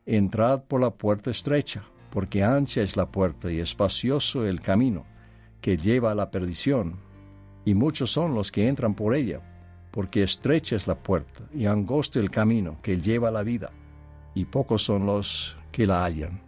[0.06, 5.08] Entrad por la puerta estrecha, porque ancha es la puerta y espacioso el camino
[5.62, 7.00] que lleva a la perdición,
[7.66, 9.42] y muchos son los que entran por ella,
[9.92, 13.72] porque estrecha es la puerta y angosto el camino que lleva a la vida,
[14.34, 16.42] y pocos son los que la hallan.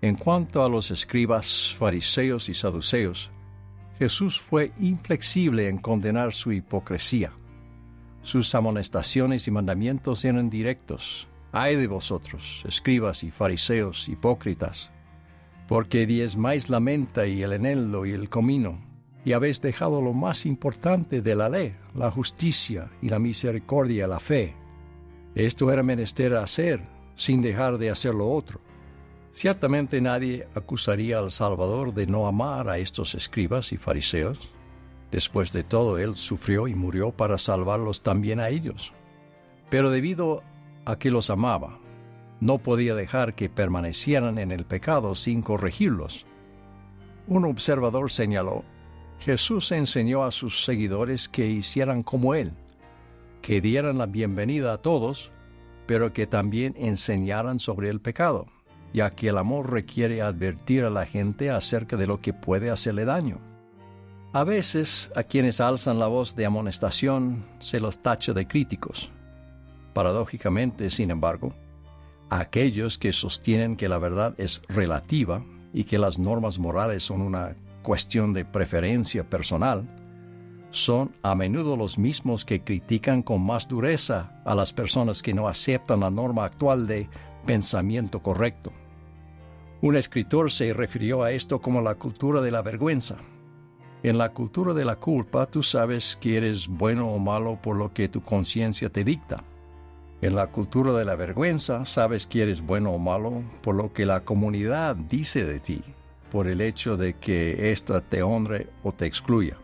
[0.00, 3.30] En cuanto a los escribas, fariseos y saduceos,
[3.98, 7.32] Jesús fue inflexible en condenar su hipocresía.
[8.22, 11.26] Sus amonestaciones y mandamientos eran directos.
[11.50, 14.92] Ay de vosotros, escribas y fariseos hipócritas,
[15.68, 18.80] porque diezmáis la menta y el eneldo y el comino,
[19.22, 24.18] y habéis dejado lo más importante de la ley, la justicia y la misericordia, la
[24.18, 24.56] fe.
[25.34, 26.80] Esto era menester hacer,
[27.14, 28.60] sin dejar de hacer lo otro.
[29.30, 34.48] Ciertamente nadie acusaría al Salvador de no amar a estos escribas y fariseos.
[35.10, 38.94] Después de todo, Él sufrió y murió para salvarlos también a ellos.
[39.68, 40.42] Pero debido
[40.86, 41.78] a que los amaba,
[42.40, 46.26] no podía dejar que permanecieran en el pecado sin corregirlos.
[47.26, 48.64] Un observador señaló,
[49.20, 52.52] Jesús enseñó a sus seguidores que hicieran como Él,
[53.42, 55.32] que dieran la bienvenida a todos,
[55.86, 58.46] pero que también enseñaran sobre el pecado,
[58.92, 63.04] ya que el amor requiere advertir a la gente acerca de lo que puede hacerle
[63.04, 63.40] daño.
[64.32, 69.10] A veces a quienes alzan la voz de amonestación se los tacha de críticos.
[69.94, 71.54] Paradójicamente, sin embargo,
[72.30, 77.56] aquellos que sostienen que la verdad es relativa y que las normas morales son una
[77.82, 79.86] cuestión de preferencia personal,
[80.70, 85.48] son a menudo los mismos que critican con más dureza a las personas que no
[85.48, 87.08] aceptan la norma actual de
[87.46, 88.72] pensamiento correcto.
[89.80, 93.16] Un escritor se refirió a esto como la cultura de la vergüenza.
[94.02, 97.92] En la cultura de la culpa tú sabes que eres bueno o malo por lo
[97.92, 99.44] que tu conciencia te dicta.
[100.20, 104.04] En la cultura de la vergüenza sabes que eres bueno o malo por lo que
[104.04, 105.80] la comunidad dice de ti,
[106.32, 109.56] por el hecho de que ésta te honre o te excluya.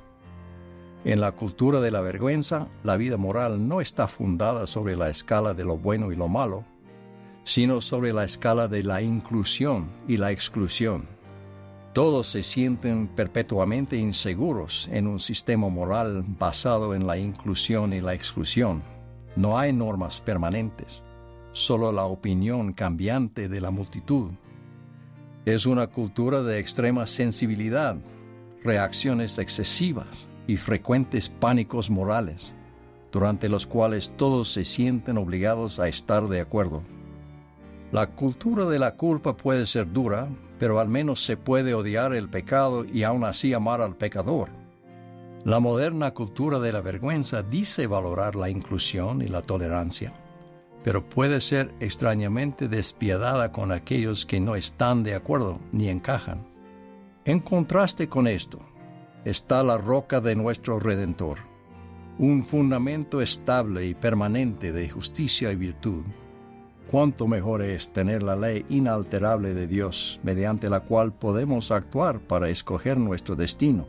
[1.05, 5.55] En la cultura de la vergüenza, la vida moral no está fundada sobre la escala
[5.55, 6.65] de lo bueno y lo malo,
[7.43, 11.09] sino sobre la escala de la inclusión y la exclusión.
[11.93, 18.15] Todos se sienten perpetuamente inseguros en un sistema moral basado en la inclusión y la
[18.15, 18.94] exclusión.
[19.37, 21.03] No hay normas permanentes,
[21.53, 24.31] solo la opinión cambiante de la multitud.
[25.45, 27.97] Es una cultura de extrema sensibilidad,
[28.63, 32.53] reacciones excesivas y frecuentes pánicos morales,
[33.11, 36.83] durante los cuales todos se sienten obligados a estar de acuerdo.
[37.93, 42.29] La cultura de la culpa puede ser dura, pero al menos se puede odiar el
[42.29, 44.49] pecado y aún así amar al pecador.
[45.45, 50.13] La moderna cultura de la vergüenza dice valorar la inclusión y la tolerancia,
[50.83, 56.47] pero puede ser extrañamente despiadada con aquellos que no están de acuerdo ni encajan.
[57.27, 58.59] En contraste con esto,
[59.25, 61.39] está la roca de nuestro Redentor,
[62.19, 66.05] un fundamento estable y permanente de justicia y virtud
[66.95, 72.49] cuánto mejor es tener la ley inalterable de Dios, mediante la cual podemos actuar para
[72.49, 73.87] escoger nuestro destino,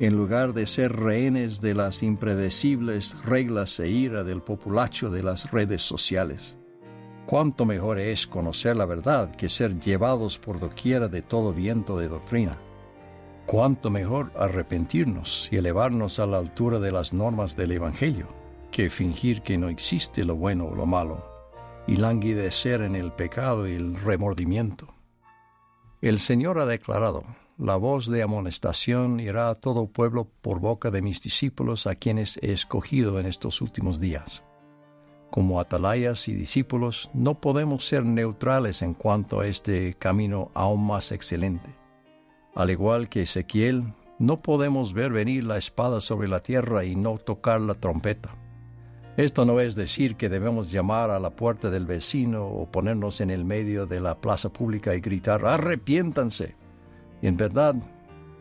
[0.00, 5.50] en lugar de ser rehenes de las impredecibles reglas e ira del populacho de las
[5.50, 6.56] redes sociales.
[7.26, 12.08] Cuánto mejor es conocer la verdad que ser llevados por doquiera de todo viento de
[12.08, 12.56] doctrina.
[13.44, 18.28] Cuánto mejor arrepentirnos y elevarnos a la altura de las normas del Evangelio,
[18.70, 21.38] que fingir que no existe lo bueno o lo malo
[21.86, 24.94] y languidecer en el pecado y el remordimiento.
[26.02, 27.24] El Señor ha declarado,
[27.58, 32.38] la voz de amonestación irá a todo pueblo por boca de mis discípulos a quienes
[32.40, 34.44] he escogido en estos últimos días.
[35.30, 41.10] Como atalayas y discípulos no podemos ser neutrales en cuanto a este camino aún más
[41.10, 41.74] excelente.
[42.54, 47.18] Al igual que Ezequiel, no podemos ver venir la espada sobre la tierra y no
[47.18, 48.30] tocar la trompeta.
[49.16, 53.30] Esto no es decir que debemos llamar a la puerta del vecino o ponernos en
[53.30, 56.67] el medio de la plaza pública y gritar arrepiéntanse.
[57.22, 57.74] Y en verdad,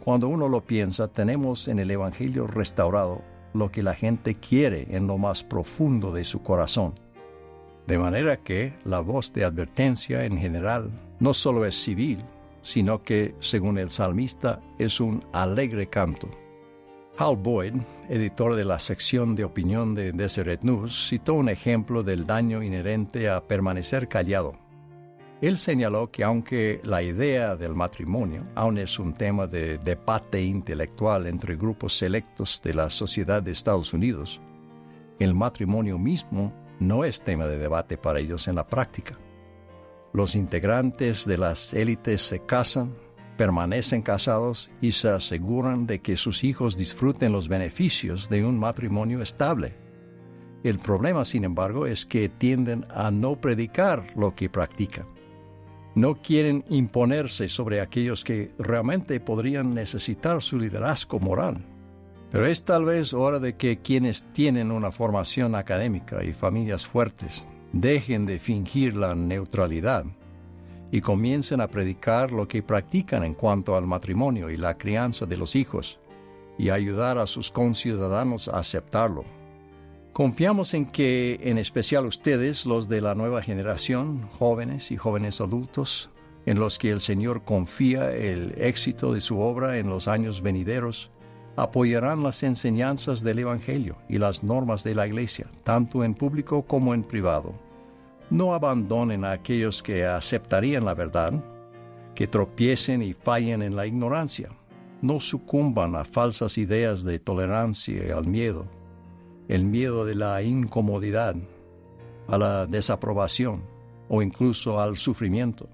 [0.04, 3.22] cuando uno lo piensa, tenemos en el Evangelio restaurado
[3.54, 6.94] lo que la gente quiere en lo más profundo de su corazón.
[7.88, 12.24] De manera que la voz de advertencia en general no solo es civil,
[12.62, 16.30] sino que, según el salmista, es un alegre canto.
[17.18, 17.74] Hal Boyd,
[18.10, 23.30] editor de la sección de opinión de Deseret News, citó un ejemplo del daño inherente
[23.30, 24.54] a permanecer callado.
[25.40, 31.28] Él señaló que aunque la idea del matrimonio aún es un tema de debate intelectual
[31.28, 34.42] entre grupos selectos de la sociedad de Estados Unidos,
[35.20, 39.20] el matrimonio mismo no es tema de debate para ellos en la práctica.
[40.12, 42.96] Los integrantes de las élites se casan,
[43.38, 49.22] permanecen casados y se aseguran de que sus hijos disfruten los beneficios de un matrimonio
[49.22, 49.76] estable.
[50.64, 55.17] El problema, sin embargo, es que tienden a no predicar lo que practican.
[55.98, 61.58] No quieren imponerse sobre aquellos que realmente podrían necesitar su liderazgo moral.
[62.30, 67.50] Pero es tal vez hora de que quienes tienen una formación académica y familias fuertes
[67.74, 70.06] dejen de fingir la neutralidad
[70.92, 75.38] y comiencen a predicar lo que practican en cuanto al matrimonio y la crianza de
[75.38, 76.00] los hijos,
[76.60, 79.24] y ayudar a sus conciudadanos a aceptarlo.
[80.18, 86.10] Confiamos en que, en especial ustedes, los de la nueva generación, jóvenes y jóvenes adultos,
[86.48, 91.12] en los que el Señor confía el éxito de su obra en los años venideros,
[91.56, 96.96] apoyarán las enseñanzas del Evangelio y las normas de la Iglesia, tanto en público como
[96.96, 97.54] en privado
[98.30, 101.34] no abandonen a aquellos que aceptarían la verdad,
[102.16, 104.50] que tropiecen y fallen en la ignorancia.
[105.02, 108.66] No sucumban a falsas ideas de tolerancia al miedo,
[109.48, 111.36] el miedo de la incomodidad,
[112.28, 113.64] a la desaprobación
[114.10, 115.70] o incluso al sufrimiento.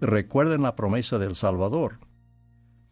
[0.00, 1.98] Recuerden la promesa del Salvador.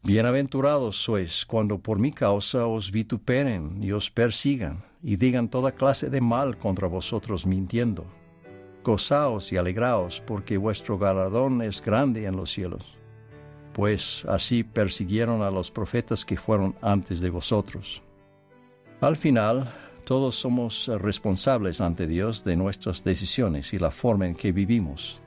[0.02, 6.10] Bienaventurados sois cuando por mi causa os vituperen y os persigan y digan toda clase
[6.10, 8.06] de mal contra vosotros mintiendo
[8.84, 12.98] gozaos y alegraos, porque vuestro galardón es grande en los cielos.
[13.72, 18.02] Pues así persiguieron a los profetas que fueron antes de vosotros.
[19.00, 19.74] Al final,
[20.04, 25.20] todos somos responsables ante Dios de nuestras decisiones y la forma en que vivimos.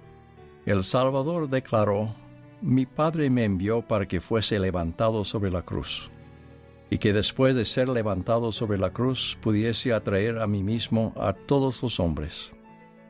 [0.66, 2.14] El Salvador declaró,
[2.62, 6.12] Mi Padre me envió para que fuese levantado sobre la cruz,
[6.90, 11.34] y que después de ser levantado sobre la cruz pudiese atraer a mí mismo a
[11.34, 12.52] todos los hombres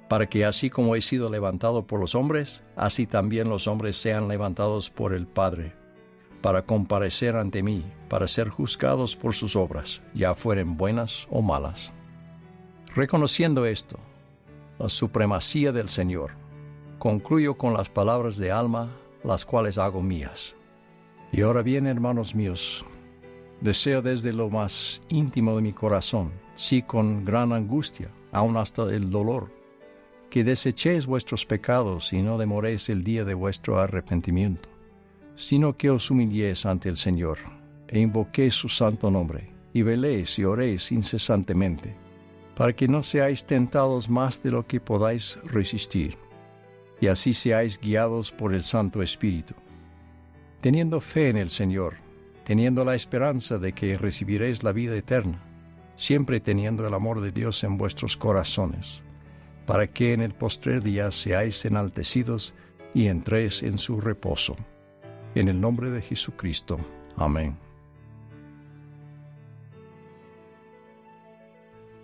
[0.07, 4.27] para que así como he sido levantado por los hombres, así también los hombres sean
[4.27, 5.73] levantados por el Padre,
[6.41, 11.93] para comparecer ante mí, para ser juzgados por sus obras, ya fueren buenas o malas.
[12.95, 13.99] Reconociendo esto,
[14.79, 16.31] la supremacía del Señor,
[16.99, 18.91] concluyo con las palabras de alma,
[19.23, 20.55] las cuales hago mías.
[21.31, 22.85] Y ahora bien, hermanos míos,
[23.61, 29.09] deseo desde lo más íntimo de mi corazón, sí con gran angustia, aun hasta el
[29.09, 29.51] dolor,
[30.29, 34.69] que desechéis vuestros pecados y no demoréis el día de vuestro arrepentimiento,
[35.37, 37.37] sino que os humilléis ante el Señor
[37.87, 41.95] e invoquéis su santo nombre, y veléis y oréis incesantemente,
[42.55, 46.17] para que no seáis tentados más de lo que podáis resistir,
[46.99, 49.53] y así seáis guiados por el Santo Espíritu,
[50.59, 51.95] teniendo fe en el Señor,
[52.43, 55.45] teniendo la esperanza de que recibiréis la vida eterna,
[55.95, 59.03] siempre teniendo el amor de Dios en vuestros corazones,
[59.67, 62.55] para que en el postrer día seáis enaltecidos
[62.95, 64.57] y entréis en su reposo.
[65.39, 66.79] En el nombre de Jesucristo.
[67.15, 67.55] Amén.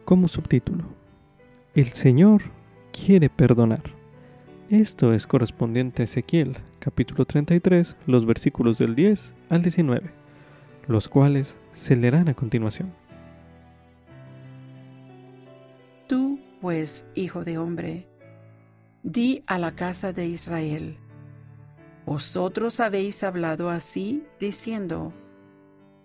[0.06, 0.84] como subtítulo,
[1.74, 2.44] El Señor
[2.92, 3.82] quiere perdonar.
[4.70, 10.12] Esto es correspondiente a Ezequiel, capítulo 33, los versículos del 10 al 19,
[10.88, 12.94] los cuales se leerán a continuación.
[16.08, 18.06] Tú, pues, hijo de hombre,
[19.02, 20.98] di a la casa de Israel,
[22.06, 25.14] vosotros habéis hablado así, diciendo,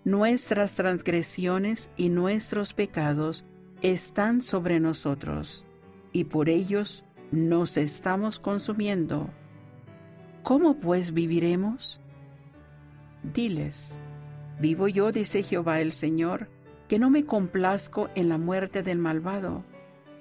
[0.05, 3.45] Nuestras transgresiones y nuestros pecados
[3.81, 5.65] están sobre nosotros
[6.11, 9.29] y por ellos nos estamos consumiendo.
[10.41, 12.01] ¿Cómo pues viviremos?
[13.21, 13.99] Diles,
[14.59, 16.49] vivo yo, dice Jehová el Señor,
[16.87, 19.63] que no me complazco en la muerte del malvado,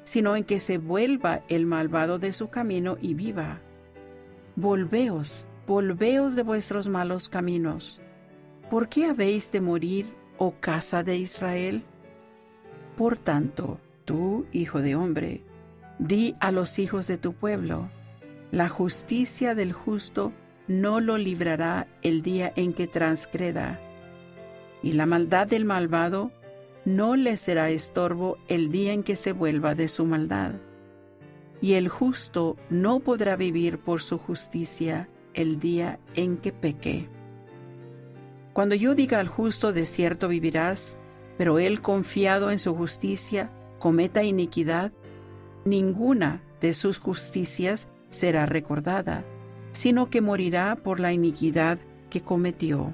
[0.05, 3.61] sino en que se vuelva el malvado de su camino y viva.
[4.57, 8.01] Volveos, volveos de vuestros malos caminos.
[8.71, 10.07] ¿Por qué habéis de morir,
[10.39, 11.83] oh casa de Israel?
[12.97, 15.43] Por tanto, tú, hijo de hombre,
[15.99, 17.91] di a los hijos de tu pueblo,
[18.51, 20.33] la justicia del justo
[20.69, 23.79] no lo librará el día en que transgreda,
[24.83, 26.33] y la maldad del malvado
[26.87, 30.53] no le será estorbo el día en que se vuelva de su maldad.
[31.61, 35.09] Y el justo no podrá vivir por su justicia
[35.39, 37.09] el día en que peque.
[38.53, 40.99] Cuando yo diga al justo, de cierto vivirás,
[41.37, 44.91] pero él confiado en su justicia cometa iniquidad,
[45.65, 49.25] ninguna de sus justicias será recordada,
[49.73, 51.79] sino que morirá por la iniquidad
[52.11, 52.93] que cometió.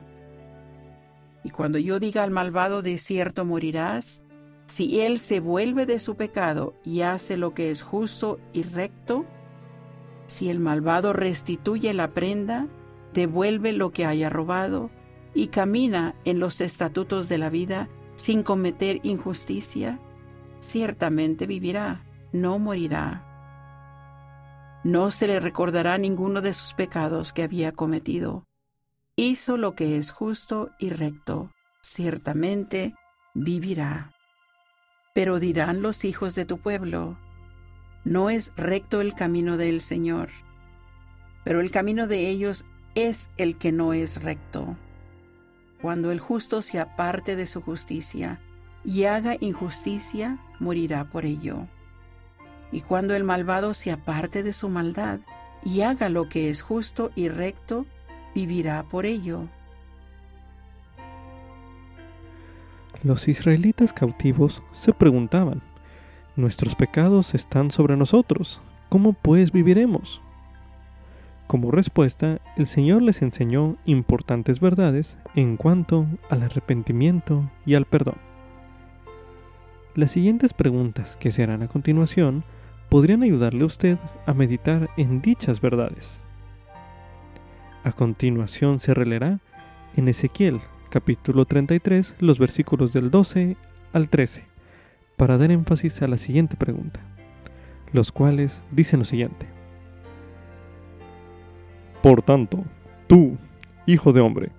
[1.45, 4.23] Y cuando yo diga al malvado de cierto morirás,
[4.67, 9.25] si él se vuelve de su pecado y hace lo que es justo y recto,
[10.27, 12.67] si el malvado restituye la prenda,
[13.13, 14.91] devuelve lo que haya robado
[15.35, 19.99] y camina en los estatutos de la vida, sin cometer injusticia,
[20.61, 23.23] ciertamente vivirá, no morirá.
[24.85, 28.45] No se le recordará ninguno de sus pecados que había cometido.
[29.17, 31.51] Hizo lo que es justo y recto,
[31.83, 32.95] ciertamente
[33.35, 34.13] vivirá.
[35.15, 37.17] Pero dirán los hijos de tu pueblo,
[38.05, 40.31] no es recto el camino del Señor,
[41.45, 44.77] pero el camino de ellos es el que no es recto
[45.85, 48.41] cuando el justo se aparte de su justicia
[48.87, 51.67] y haga injusticia, morirá por ello.
[52.73, 55.21] Y cuando el malvado se aparte de su maldad
[55.63, 57.85] y haga lo que es justo y recto,
[58.35, 59.47] vivirá por ello.
[63.03, 65.61] Los israelitas cautivos se preguntaban,
[66.37, 70.21] Nuestros pecados están sobre nosotros, ¿cómo pues viviremos?
[71.47, 78.17] Como respuesta, el Señor les enseñó importantes verdades en cuanto al arrepentimiento y al perdón.
[79.95, 82.43] Las siguientes preguntas que se harán a continuación
[82.89, 86.21] podrían ayudarle a usted a meditar en dichas verdades.
[87.85, 89.39] A continuación se releerá
[89.95, 90.59] en Ezequiel
[90.91, 93.57] capítulo 33 los versículos del 12
[93.93, 94.54] al 13
[95.17, 97.01] para dar énfasis a la siguiente pregunta,
[97.93, 99.47] los cuales dicen lo siguiente.
[102.03, 102.65] Por tanto,
[103.07, 103.37] tú,
[103.87, 104.51] hijo de hombre,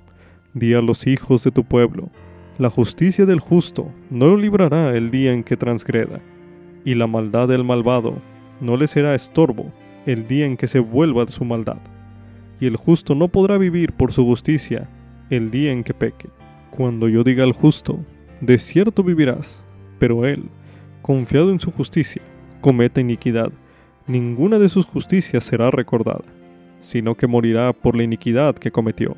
[0.53, 2.09] di a los hijos de tu pueblo,
[2.57, 6.21] la justicia del justo no lo librará el día en que transgreda,
[6.85, 8.15] y la maldad del malvado
[8.61, 9.73] no le será estorbo
[10.05, 11.79] el día en que se vuelva de su maldad,
[12.61, 14.87] y el justo no podrá vivir por su justicia
[15.29, 16.29] el día en que peque.
[16.71, 17.99] Cuando yo diga al justo,
[18.39, 19.64] de cierto vivirás,
[20.05, 20.43] pero él,
[21.01, 22.21] confiado en su justicia,
[22.61, 23.51] cometa iniquidad,
[24.05, 26.21] ninguna de sus justicias será recordada
[26.85, 29.17] sino que morirá por la iniquidad que cometió.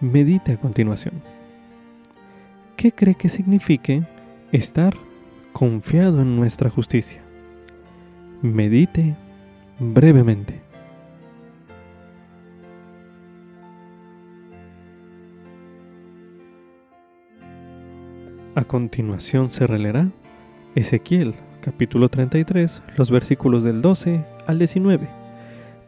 [0.00, 1.22] Medite a continuación.
[2.76, 4.02] ¿Qué cree que signifique
[4.50, 4.94] estar
[5.52, 7.22] confiado en nuestra justicia?
[8.42, 9.14] Medite
[9.78, 10.63] brevemente.
[18.56, 20.10] A continuación se releerá
[20.76, 25.08] Ezequiel capítulo 33, los versículos del 12 al 19,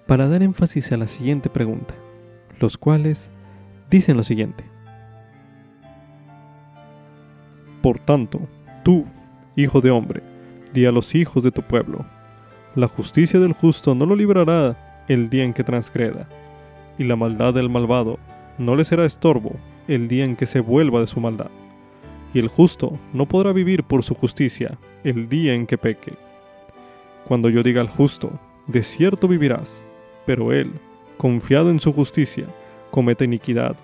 [0.09, 1.95] para dar énfasis a la siguiente pregunta,
[2.59, 3.31] los cuales
[3.89, 4.65] dicen lo siguiente.
[7.83, 8.41] Por tanto,
[8.85, 9.05] tú,
[9.55, 10.25] hijo de hombre,
[10.75, 12.05] di a los hijos de tu pueblo,
[12.75, 16.27] la justicia del justo no lo librará el día en que transgreda,
[16.99, 18.19] y la maldad del malvado
[18.59, 19.53] no le será estorbo
[19.87, 21.51] el día en que se vuelva de su maldad
[22.37, 26.13] y el justo no podrá vivir por su justicia el día en que peque.
[27.25, 28.31] Cuando yo diga al justo,
[28.67, 29.83] de cierto vivirás,
[30.27, 30.71] pero él,
[31.17, 32.45] confiado en su justicia,
[32.91, 33.75] comete iniquidad,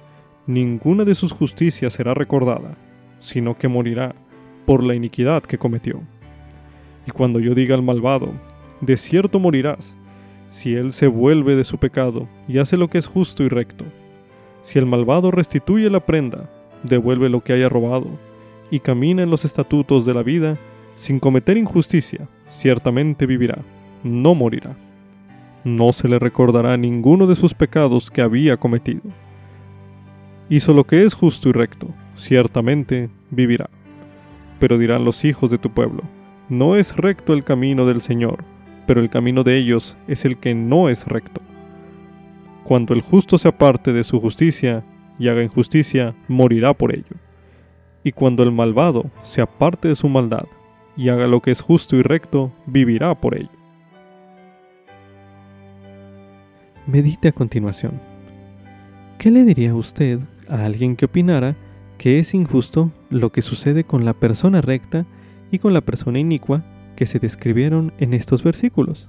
[0.47, 2.77] ninguna de sus justicias será recordada,
[3.21, 4.15] sino que morirá
[4.67, 6.03] por la iniquidad que cometió.
[7.07, 8.35] Y cuando yo diga al malvado,
[8.83, 9.97] de cierto morirás,
[10.51, 13.87] si él se vuelve de su pecado y hace lo que es justo y recto.
[14.61, 16.51] Si el malvado restituye la prenda,
[16.83, 18.11] devuelve lo que haya robado,
[18.73, 20.57] y camina en los estatutos de la vida,
[20.95, 23.59] sin cometer injusticia, ciertamente vivirá,
[24.03, 24.75] no morirá.
[25.63, 29.03] No se le recordará ninguno de sus pecados que había cometido.
[30.49, 33.69] Hizo lo que es justo y recto, ciertamente vivirá.
[34.59, 36.03] Pero dirán los hijos de tu pueblo,
[36.49, 38.43] no es recto el camino del Señor,
[38.87, 41.43] pero el camino de ellos es el que no es recto.
[42.65, 44.83] Cuando el justo se aparte de su justicia
[45.19, 47.17] y haga injusticia, morirá por ello
[48.05, 50.47] y cuando el malvado se aparte de su maldad
[50.97, 53.49] y haga lo que es justo y recto, vivirá por ello.
[56.87, 58.01] Medite a continuación.
[59.19, 61.57] ¿Qué le diría usted a alguien que opinara
[61.97, 65.07] que es injusto lo que sucede con la persona recta
[65.51, 66.65] y con la persona inicua
[66.97, 69.09] que se describieron en estos versículos?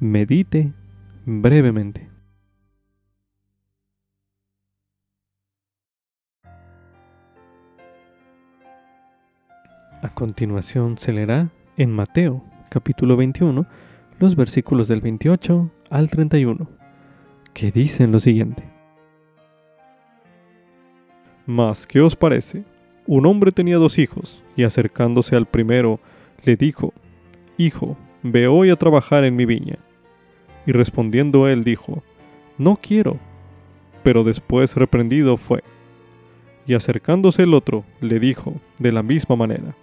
[0.00, 0.72] Medite
[1.24, 2.15] brevemente.
[10.16, 13.66] Continuación se leerá en Mateo capítulo 21
[14.18, 16.70] los versículos del 28 al 31,
[17.52, 18.64] que dicen lo siguiente.
[21.44, 22.64] Mas, ¿qué os parece?
[23.06, 26.00] Un hombre tenía dos hijos, y acercándose al primero,
[26.44, 26.94] le dijo,
[27.58, 29.78] Hijo, ve hoy a trabajar en mi viña.
[30.64, 32.02] Y respondiendo él dijo,
[32.56, 33.18] No quiero.
[34.02, 35.62] Pero después reprendido fue.
[36.66, 39.76] Y acercándose el otro, le dijo, de la misma manera.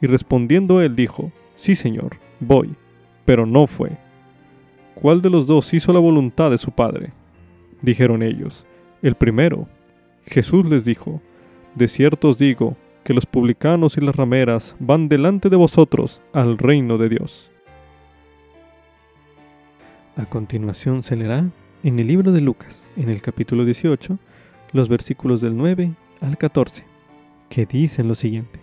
[0.00, 2.74] Y respondiendo él dijo, Sí, Señor, voy.
[3.24, 3.98] Pero no fue.
[4.94, 7.10] ¿Cuál de los dos hizo la voluntad de su padre?
[7.82, 8.66] Dijeron ellos,
[9.02, 9.68] el primero.
[10.26, 11.20] Jesús les dijo,
[11.74, 16.58] De cierto os digo, que los publicanos y las rameras van delante de vosotros al
[16.58, 17.50] reino de Dios.
[20.16, 21.50] A continuación se leerá
[21.82, 24.18] en el libro de Lucas, en el capítulo 18,
[24.72, 26.84] los versículos del 9 al 14,
[27.48, 28.59] que dicen lo siguiente.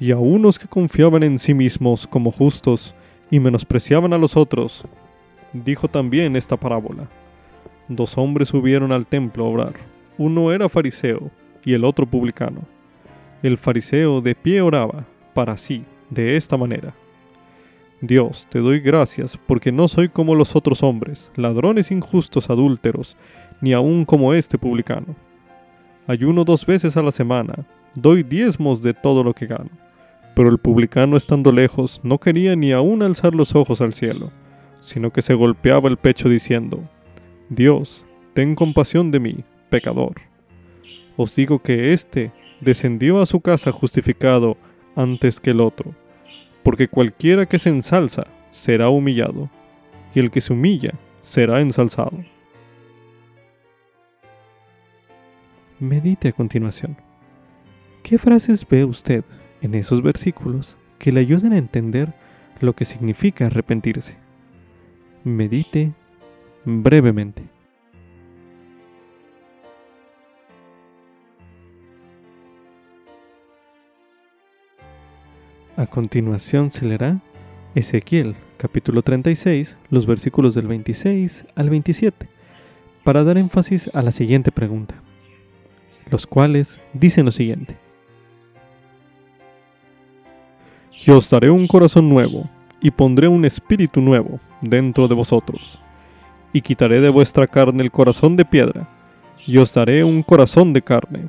[0.00, 2.94] Y a unos que confiaban en sí mismos como justos
[3.30, 4.84] y menospreciaban a los otros.
[5.52, 7.08] Dijo también esta parábola.
[7.86, 9.74] Dos hombres subieron al templo a orar.
[10.16, 11.30] Uno era fariseo
[11.64, 12.62] y el otro publicano.
[13.42, 16.94] El fariseo de pie oraba para sí, de esta manera.
[18.00, 23.16] Dios, te doy gracias porque no soy como los otros hombres, ladrones injustos, adúlteros,
[23.60, 25.14] ni aun como este publicano.
[26.06, 29.68] Ayuno dos veces a la semana, doy diezmos de todo lo que gano.
[30.34, 34.30] Pero el publicano estando lejos no quería ni aún alzar los ojos al cielo,
[34.80, 36.88] sino que se golpeaba el pecho diciendo,
[37.48, 38.04] Dios,
[38.34, 40.14] ten compasión de mí, pecador.
[41.16, 44.56] Os digo que éste descendió a su casa justificado
[44.96, 45.94] antes que el otro,
[46.62, 49.50] porque cualquiera que se ensalza será humillado,
[50.14, 52.24] y el que se humilla será ensalzado.
[55.78, 56.96] Medite a continuación.
[58.02, 59.24] ¿Qué frases ve usted
[59.62, 62.14] en esos versículos que le ayuden a entender
[62.60, 64.16] lo que significa arrepentirse.
[65.24, 65.92] Medite
[66.64, 67.42] brevemente.
[75.76, 77.20] A continuación se leerá
[77.74, 82.28] Ezequiel capítulo 36, los versículos del 26 al 27,
[83.04, 84.96] para dar énfasis a la siguiente pregunta,
[86.10, 87.78] los cuales dicen lo siguiente.
[91.04, 92.48] Y os daré un corazón nuevo,
[92.80, 95.80] y pondré un espíritu nuevo dentro de vosotros.
[96.52, 98.88] Y quitaré de vuestra carne el corazón de piedra,
[99.46, 101.28] y os daré un corazón de carne.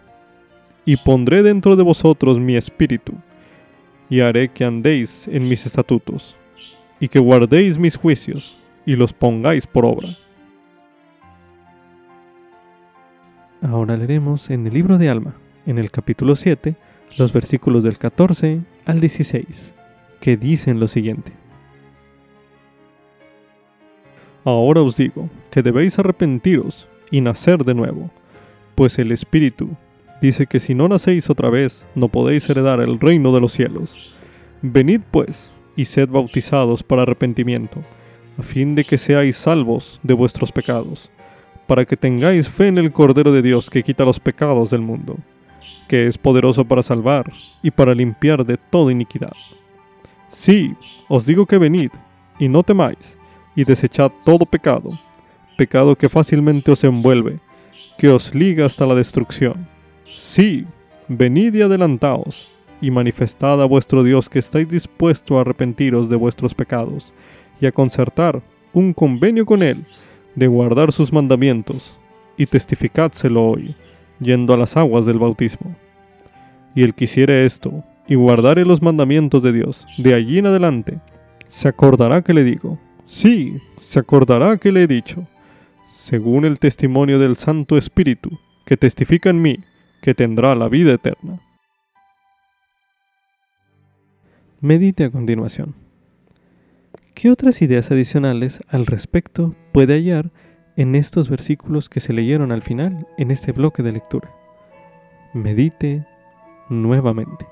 [0.84, 3.14] Y pondré dentro de vosotros mi espíritu,
[4.10, 6.36] y haré que andéis en mis estatutos,
[7.00, 10.18] y que guardéis mis juicios, y los pongáis por obra.
[13.62, 16.76] Ahora leeremos en el libro de Alma, en el capítulo 7,
[17.18, 19.74] los versículos del 14 al 16,
[20.20, 21.34] que dicen lo siguiente.
[24.44, 28.10] Ahora os digo que debéis arrepentiros y nacer de nuevo,
[28.76, 29.70] pues el Espíritu
[30.22, 34.12] dice que si no nacéis otra vez, no podéis heredar el reino de los cielos.
[34.62, 37.82] Venid pues y sed bautizados para arrepentimiento,
[38.38, 41.12] a fin de que seáis salvos de vuestros pecados,
[41.68, 45.18] para que tengáis fe en el Cordero de Dios que quita los pecados del mundo,
[45.92, 49.34] que es poderoso para salvar y para limpiar de toda iniquidad.
[50.30, 50.74] Sí,
[51.10, 51.92] os digo que venid,
[52.40, 53.20] y no temáis,
[53.58, 54.98] y desechad todo pecado,
[55.58, 57.40] pecado que fácilmente os envuelve,
[57.98, 59.68] que os liga hasta la destrucción.
[60.16, 60.66] Sí,
[61.10, 62.48] venid y adelantaos,
[62.80, 67.14] y manifestad a vuestro Dios que estáis dispuesto a arrepentiros de vuestros pecados,
[67.60, 69.84] y a concertar un convenio con Él,
[70.36, 71.98] de guardar sus mandamientos,
[72.38, 73.76] y testificádselo hoy,
[74.22, 75.76] yendo a las aguas del bautismo.
[76.74, 81.00] Y el que hiciere esto, y guardare los mandamientos de Dios, de allí en adelante,
[81.48, 85.28] se acordará que le digo, sí, se acordará que le he dicho,
[85.90, 88.30] según el testimonio del Santo Espíritu,
[88.66, 89.60] que testifica en mí,
[90.02, 91.40] que tendrá la vida eterna.
[94.62, 95.74] Medite a continuación.
[97.14, 100.32] ¿Qué otras ideas adicionales al respecto puede hallar
[100.82, 104.36] en estos versículos que se leyeron al final en este bloque de lectura?
[105.32, 106.08] Medite
[106.70, 107.46] nuevamente.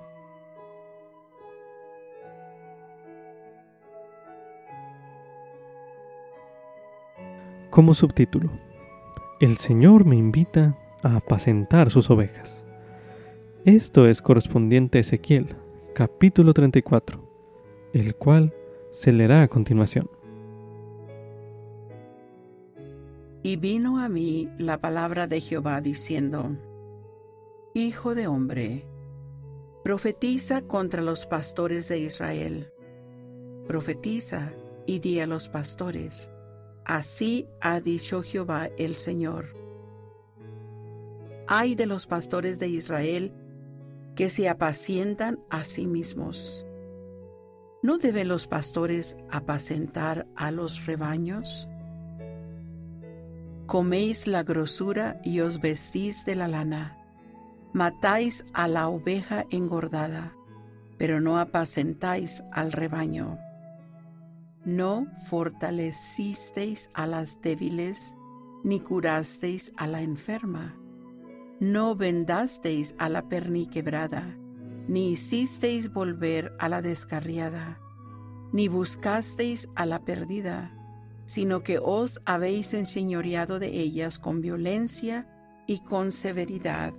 [7.69, 8.49] Como subtítulo,
[9.39, 12.65] El Señor me invita a apacentar sus ovejas.
[13.63, 15.55] Esto es correspondiente a Ezequiel,
[15.93, 17.21] capítulo 34,
[17.93, 18.55] el cual
[18.89, 20.09] se leerá a continuación.
[23.42, 26.58] Y vino a mí la palabra de Jehová diciendo,
[27.74, 28.86] Hijo de hombre,
[29.84, 32.72] profetiza contra los pastores de Israel.
[33.68, 34.52] Profetiza
[34.86, 36.30] y di a los pastores
[36.90, 39.54] Así ha dicho Jehová el Señor.
[41.46, 43.32] Ay de los pastores de Israel
[44.16, 46.66] que se apacientan a sí mismos.
[47.84, 51.68] ¿No deben los pastores apacentar a los rebaños?
[53.70, 56.97] Coméis la grosura y os vestís de la lana.
[57.72, 60.34] Matáis a la oveja engordada,
[60.97, 63.38] pero no apacentáis al rebaño.
[64.65, 68.15] No fortalecisteis a las débiles,
[68.63, 70.76] ni curasteis a la enferma.
[71.59, 74.36] No vendasteis a la perniquebrada,
[74.88, 77.78] ni hicisteis volver a la descarriada,
[78.51, 80.78] ni buscasteis a la perdida,
[81.30, 85.27] sino que os habéis enseñoreado de ellas con violencia
[85.67, 86.91] y con severidad,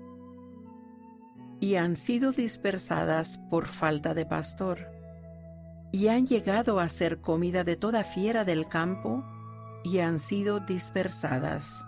[1.58, 4.86] y han sido dispersadas por falta de pastor
[5.90, 9.24] y han llegado a ser comida de toda fiera del campo
[9.82, 11.84] y han sido dispersadas.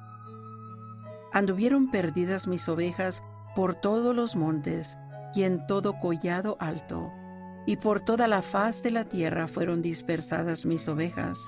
[1.33, 3.23] Anduvieron perdidas mis ovejas
[3.55, 4.99] por todos los montes
[5.33, 7.13] y en todo collado alto,
[7.67, 11.39] y por toda la faz de la tierra fueron dispersadas mis ovejas,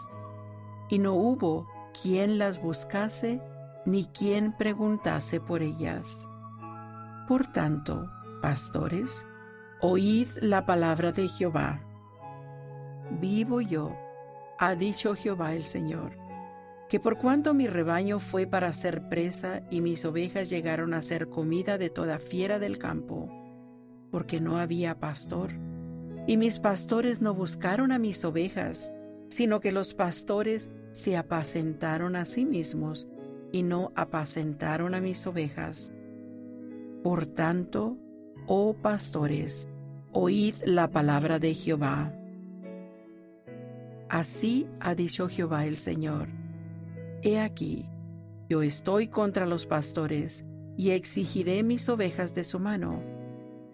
[0.88, 1.68] y no hubo
[2.00, 3.40] quien las buscase
[3.86, 6.26] ni quien preguntase por ellas.
[7.28, 8.10] Por tanto,
[8.42, 9.24] pastores,
[9.80, 11.80] oíd la palabra de Jehová
[13.10, 13.96] vivo yo,
[14.58, 16.12] ha dicho Jehová el Señor,
[16.88, 21.28] que por cuanto mi rebaño fue para ser presa y mis ovejas llegaron a ser
[21.28, 23.30] comida de toda fiera del campo,
[24.10, 25.50] porque no había pastor,
[26.26, 28.92] y mis pastores no buscaron a mis ovejas,
[29.34, 33.08] sino que los pastores se apacentaron a sí mismos
[33.50, 35.92] y no apacentaron a mis ovejas.
[37.02, 37.98] Por tanto,
[38.46, 39.66] oh pastores,
[40.12, 42.14] oíd la palabra de Jehová.
[44.08, 46.28] Así ha dicho Jehová el Señor.
[47.22, 47.88] He aquí,
[48.48, 50.44] yo estoy contra los pastores,
[50.76, 53.02] y exigiré mis ovejas de su mano,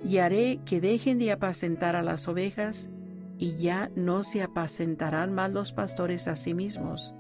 [0.03, 2.89] y haré que dejen de apacentar a las ovejas,
[3.41, 7.15] y ya no se apacentarán más los pastores a sí mismos.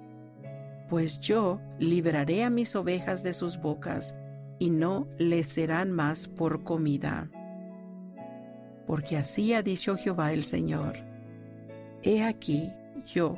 [0.90, 4.14] Pues yo libraré a mis ovejas de sus bocas,
[4.58, 7.30] y no les serán más por comida.
[8.86, 10.98] Porque así ha dicho Jehová el Señor.
[12.02, 12.70] He aquí,
[13.06, 13.36] yo,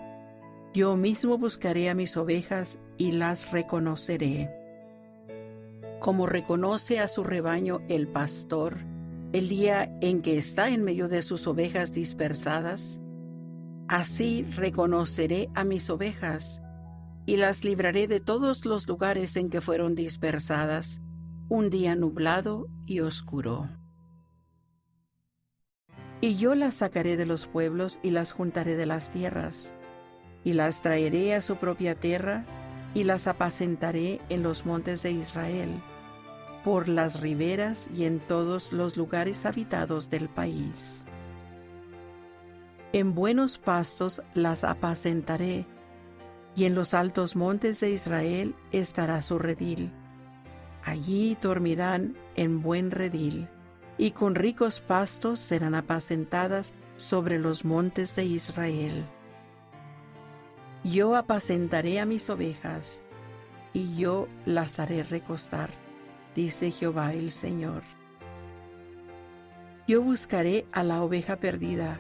[0.74, 4.51] yo mismo buscaré a mis ovejas y las reconoceré.
[6.01, 8.78] Como reconoce a su rebaño el pastor,
[9.33, 13.01] el día en que está en medio de sus ovejas dispersadas?
[13.89, 16.61] Así reconoceré a mis ovejas
[17.26, 21.01] y las libraré de todos los lugares en que fueron dispersadas,
[21.49, 23.68] un día nublado y oscuro.
[26.20, 29.74] Y yo las sacaré de los pueblos y las juntaré de las tierras,
[30.45, 32.45] y las traeré a su propia tierra,
[32.95, 35.70] y las apacentaré en los montes de Israel,
[36.64, 41.04] por las riberas y en todos los lugares habitados del país.
[42.92, 45.66] En buenos pastos las apacentaré,
[46.54, 49.90] y en los altos montes de Israel estará su redil.
[50.84, 53.48] Allí dormirán en buen redil,
[53.96, 59.06] y con ricos pastos serán apacentadas sobre los montes de Israel.
[60.84, 63.02] Yo apacentaré a mis ovejas,
[63.72, 65.70] y yo las haré recostar,
[66.35, 67.83] dice Jehová el Señor.
[69.87, 71.99] Yo buscaré a la oveja perdida,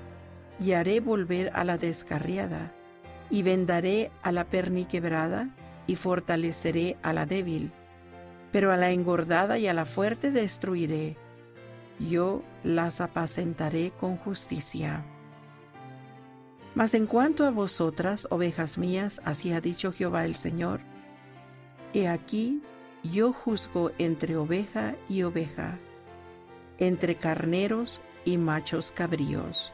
[0.60, 2.72] y haré volver a la descarriada,
[3.30, 5.48] y vendaré a la perniquebrada,
[5.86, 7.72] y fortaleceré a la débil,
[8.52, 11.16] pero a la engordada y a la fuerte destruiré.
[11.98, 15.04] Yo las apacentaré con justicia.
[16.74, 20.80] Mas en cuanto a vosotras, ovejas mías, así ha dicho Jehová el Señor,
[21.92, 22.62] he aquí
[23.02, 25.78] yo juzgo entre oveja y oveja,
[26.78, 29.72] entre carneros y machos cabríos.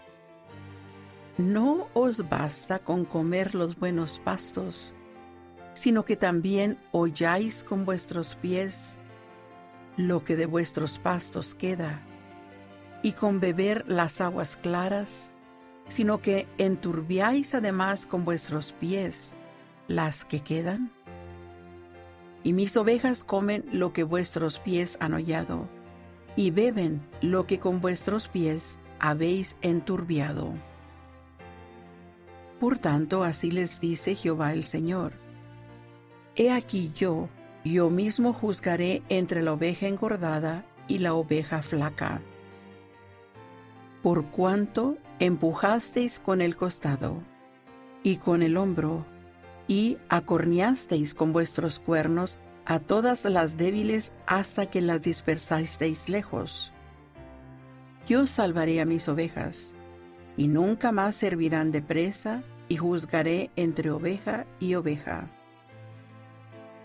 [1.36, 4.94] No os basta con comer los buenos pastos,
[5.74, 8.98] sino que también holláis con vuestros pies
[9.96, 12.00] lo que de vuestros pastos queda,
[13.02, 15.34] y con beber las aguas claras,
[15.88, 19.34] sino que enturbiáis además con vuestros pies
[19.86, 20.92] las que quedan.
[22.44, 25.68] Y mis ovejas comen lo que vuestros pies han hollado,
[26.36, 30.52] y beben lo que con vuestros pies habéis enturbiado.
[32.60, 35.12] Por tanto, así les dice Jehová el Señor.
[36.34, 37.28] He aquí yo,
[37.64, 42.20] yo mismo juzgaré entre la oveja engordada y la oveja flaca.
[44.02, 47.20] Por cuanto empujasteis con el costado
[48.02, 49.04] y con el hombro,
[49.68, 56.72] y acorneasteis con vuestros cuernos a todas las débiles hasta que las dispersasteis lejos.
[58.08, 59.74] Yo salvaré a mis ovejas,
[60.36, 65.30] y nunca más servirán de presa, y juzgaré entre oveja y oveja.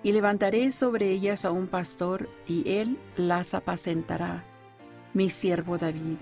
[0.04, 4.44] Y levantaré sobre ellas a un pastor, y él las apacentará,
[5.14, 6.18] mi siervo David,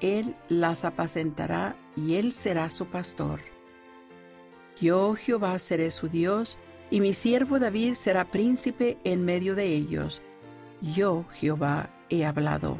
[0.00, 3.40] él las apacentará, y él será su pastor.
[4.80, 6.58] Yo Jehová seré su Dios,
[6.90, 10.22] y mi siervo David será príncipe en medio de ellos.
[10.80, 12.78] Yo Jehová he hablado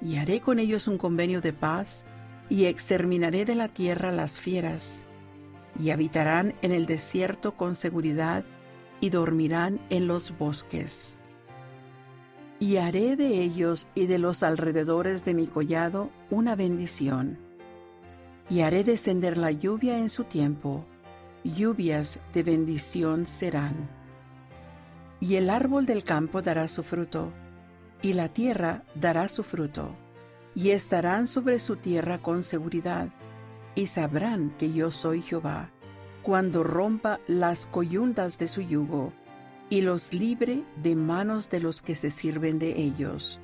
[0.00, 2.04] y haré con ellos un convenio de paz,
[2.48, 5.04] y exterminaré de la tierra las fieras,
[5.80, 8.44] y habitarán en el desierto con seguridad,
[9.00, 11.16] y dormirán en los bosques.
[12.58, 17.38] Y haré de ellos y de los alrededores de mi collado una bendición,
[18.48, 20.84] y haré descender la lluvia en su tiempo,
[21.44, 23.88] lluvias de bendición serán.
[25.20, 27.32] Y el árbol del campo dará su fruto,
[28.02, 29.96] y la tierra dará su fruto,
[30.54, 33.08] y estarán sobre su tierra con seguridad,
[33.74, 35.70] y sabrán que yo soy Jehová,
[36.22, 39.12] cuando rompa las coyundas de su yugo,
[39.68, 43.40] y los libre de manos de los que se sirven de ellos.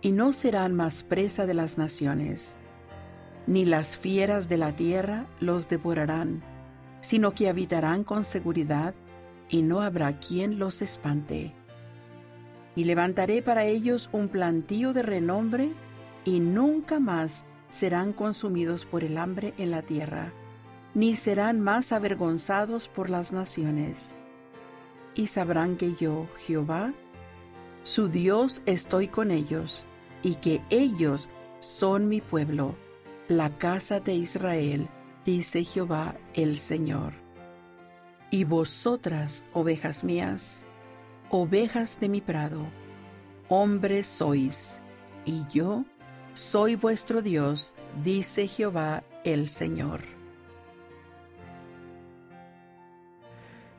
[0.00, 2.56] Y no serán más presa de las naciones,
[3.46, 6.42] ni las fieras de la tierra los devorarán,
[7.00, 8.94] sino que habitarán con seguridad,
[9.48, 11.54] y no habrá quien los espante
[12.76, 15.72] y levantaré para ellos un plantío de renombre,
[16.24, 20.32] y nunca más serán consumidos por el hambre en la tierra,
[20.94, 24.14] ni serán más avergonzados por las naciones.
[25.14, 26.92] Y sabrán que yo, Jehová,
[27.82, 29.84] su Dios, estoy con ellos,
[30.22, 31.28] y que ellos
[31.60, 32.74] son mi pueblo,
[33.28, 34.88] la casa de Israel,
[35.24, 37.14] dice Jehová el Señor.
[38.30, 40.64] Y vosotras, ovejas mías,
[41.30, 42.66] ovejas de mi prado,
[43.48, 44.78] hombres sois,
[45.24, 45.84] y yo
[46.34, 50.02] soy vuestro Dios, dice Jehová el Señor.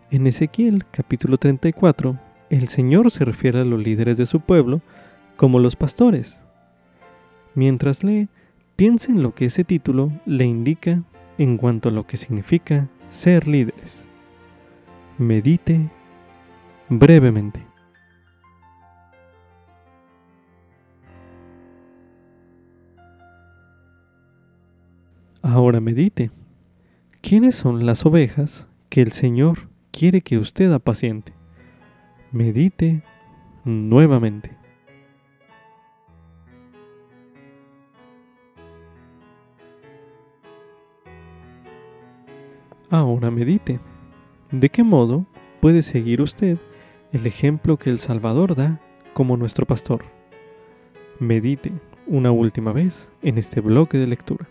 [0.10, 2.18] En Ezequiel capítulo 34,
[2.50, 4.82] el Señor se refiere a los líderes de su pueblo
[5.36, 6.42] como los pastores.
[7.54, 8.30] Mientras lee,
[8.76, 11.02] Piensa en lo que ese título le indica
[11.38, 14.06] en cuanto a lo que significa ser líderes.
[15.18, 15.90] Medite
[16.90, 17.66] brevemente.
[25.42, 26.32] Ahora medite.
[27.22, 31.32] ¿Quiénes son las ovejas que el Señor quiere que usted apaciente?
[32.34, 33.04] Medite
[33.64, 34.65] nuevamente.
[42.90, 43.80] Ahora medite.
[44.52, 45.26] ¿De qué modo
[45.60, 46.58] puede seguir usted
[47.12, 48.80] el ejemplo que el Salvador da
[49.14, 50.06] como nuestro pastor?
[51.20, 51.72] Medite
[52.06, 54.48] una última vez en este bloque de lectura.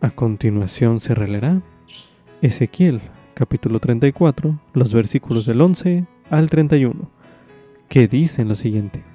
[0.00, 1.62] A continuación se releará
[2.40, 3.00] Ezequiel
[3.34, 7.08] capítulo 34, los versículos del 11 al 31,
[7.88, 9.11] que dicen lo siguiente.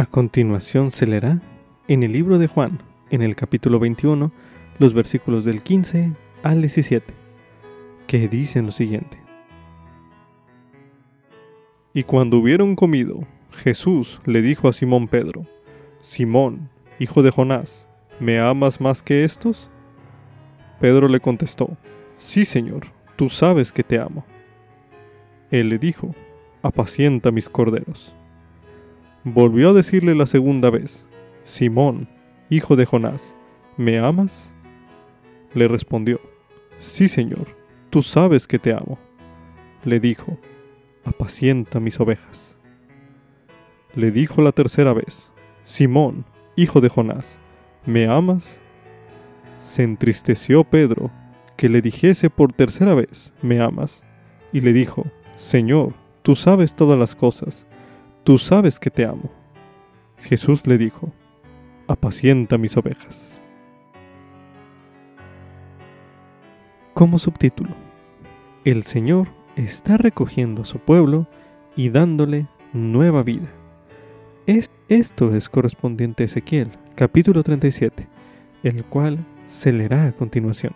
[0.00, 1.42] A continuación se leerá
[1.86, 2.78] en el libro de Juan,
[3.10, 4.32] en el capítulo 21,
[4.78, 7.12] los versículos del 15 al 17,
[8.06, 9.20] que dicen lo siguiente.
[11.92, 15.44] Y cuando hubieron comido, Jesús le dijo a Simón Pedro,
[15.98, 17.86] Simón, hijo de Jonás,
[18.20, 19.70] ¿me amas más que estos?
[20.80, 21.76] Pedro le contestó,
[22.16, 22.86] Sí, Señor,
[23.16, 24.24] tú sabes que te amo.
[25.50, 26.14] Él le dijo,
[26.62, 28.16] Apacienta mis corderos.
[29.24, 31.06] Volvió a decirle la segunda vez,
[31.42, 32.08] Simón,
[32.48, 33.36] hijo de Jonás,
[33.76, 34.54] ¿me amas?
[35.52, 36.22] Le respondió,
[36.78, 37.54] Sí, Señor,
[37.90, 38.98] tú sabes que te amo.
[39.84, 40.38] Le dijo,
[41.04, 42.58] Apacienta mis ovejas.
[43.94, 45.30] Le dijo la tercera vez,
[45.64, 46.24] Simón,
[46.56, 47.38] hijo de Jonás,
[47.84, 48.58] ¿me amas?
[49.58, 51.10] Se entristeció Pedro
[51.58, 54.06] que le dijese por tercera vez, ¿me amas?
[54.50, 55.04] Y le dijo,
[55.36, 55.92] Señor,
[56.22, 57.66] tú sabes todas las cosas
[58.24, 59.30] tú sabes que te amo.
[60.18, 61.12] Jesús le dijo,
[61.88, 63.40] apacienta mis ovejas.
[66.94, 67.70] Como subtítulo,
[68.64, 71.26] el Señor está recogiendo a su pueblo
[71.76, 73.48] y dándole nueva vida.
[74.46, 78.06] esto es correspondiente a Ezequiel, capítulo 37,
[78.64, 80.74] el cual se leerá a continuación.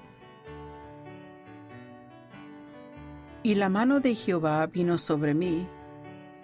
[3.43, 5.67] Y la mano de Jehová vino sobre mí,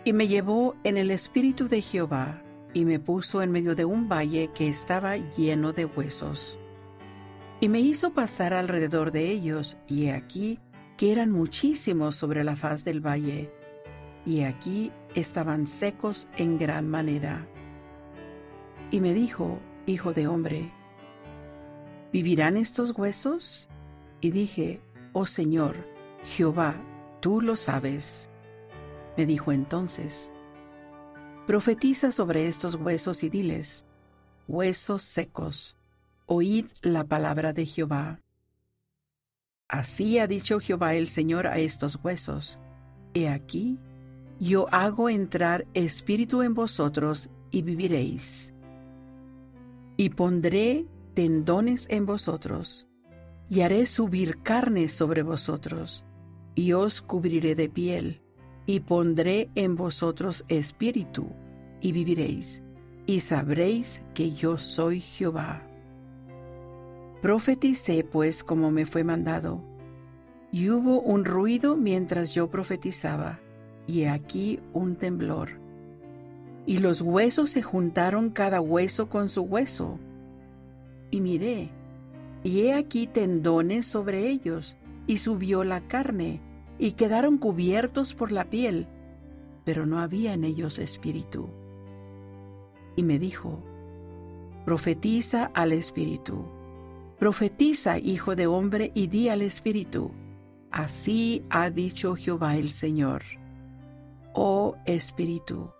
[0.05, 2.43] y me llevó en el espíritu de Jehová,
[2.73, 6.59] y me puso en medio de un valle que estaba lleno de huesos.
[7.61, 10.59] Y me hizo pasar alrededor de ellos, y he aquí
[10.97, 13.53] que eran muchísimos sobre la faz del valle,
[14.25, 17.47] y aquí estaban secos en gran manera.
[18.91, 20.71] Y me dijo, Hijo de hombre,
[22.13, 23.67] ¿vivirán estos huesos?
[24.21, 24.81] Y dije,
[25.13, 25.77] Oh Señor,
[26.23, 26.75] Jehová,
[27.21, 28.30] tú lo sabes.
[29.21, 30.33] Me dijo entonces,
[31.47, 33.85] Profetiza sobre estos huesos y diles,
[34.49, 35.77] Huesos secos,
[36.25, 38.23] oíd la palabra de Jehová.
[39.69, 42.59] Así ha dicho Jehová el Señor a estos huesos,
[43.13, 43.79] He aquí,
[44.39, 48.55] yo hago entrar espíritu en vosotros y viviréis.
[49.99, 52.89] Y pondré tendones en vosotros,
[53.51, 56.07] y haré subir carne sobre vosotros,
[56.55, 58.23] y os cubriré de piel
[58.71, 61.27] y pondré en vosotros espíritu,
[61.81, 62.63] y viviréis,
[63.05, 65.67] y sabréis que yo soy Jehová.
[67.21, 69.61] Profeticé pues como me fue mandado,
[70.53, 73.41] y hubo un ruido mientras yo profetizaba,
[73.89, 75.49] y aquí un temblor.
[76.65, 79.99] Y los huesos se juntaron cada hueso con su hueso.
[81.11, 81.71] Y miré,
[82.45, 84.77] y he aquí tendones sobre ellos,
[85.09, 86.41] y subió la carne,
[86.81, 88.89] y quedaron cubiertos por la piel,
[89.65, 91.51] pero no había en ellos espíritu.
[92.97, 93.63] Y me dijo,
[94.65, 96.47] profetiza al espíritu,
[97.19, 100.11] profetiza, hijo de hombre, y di al espíritu,
[100.71, 103.23] así ha dicho Jehová el Señor.
[104.33, 105.71] Oh espíritu,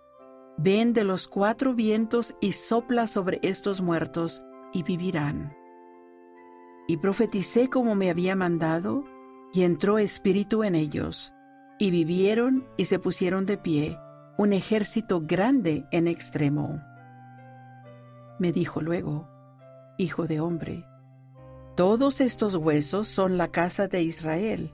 [0.57, 5.57] ven de los cuatro vientos y sopla sobre estos muertos, y vivirán.
[6.87, 9.03] Y profeticé como me había mandado,
[9.53, 11.33] y entró espíritu en ellos,
[11.77, 13.97] y vivieron y se pusieron de pie
[14.37, 16.81] un ejército grande en extremo.
[18.39, 19.29] Me dijo luego,
[19.97, 20.85] Hijo de hombre,
[21.75, 24.73] todos estos huesos son la casa de Israel.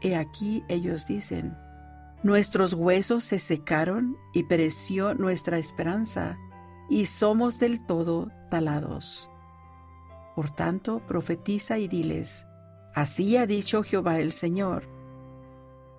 [0.00, 1.56] He aquí ellos dicen,
[2.22, 6.38] Nuestros huesos se secaron y pereció nuestra esperanza,
[6.88, 9.30] y somos del todo talados.
[10.34, 12.45] Por tanto, profetiza y diles,
[12.96, 14.84] Así ha dicho Jehová el Señor.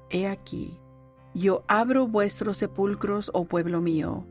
[0.10, 0.80] He aquí,
[1.36, 4.26] yo abro vuestros sepulcros, oh pueblo mío,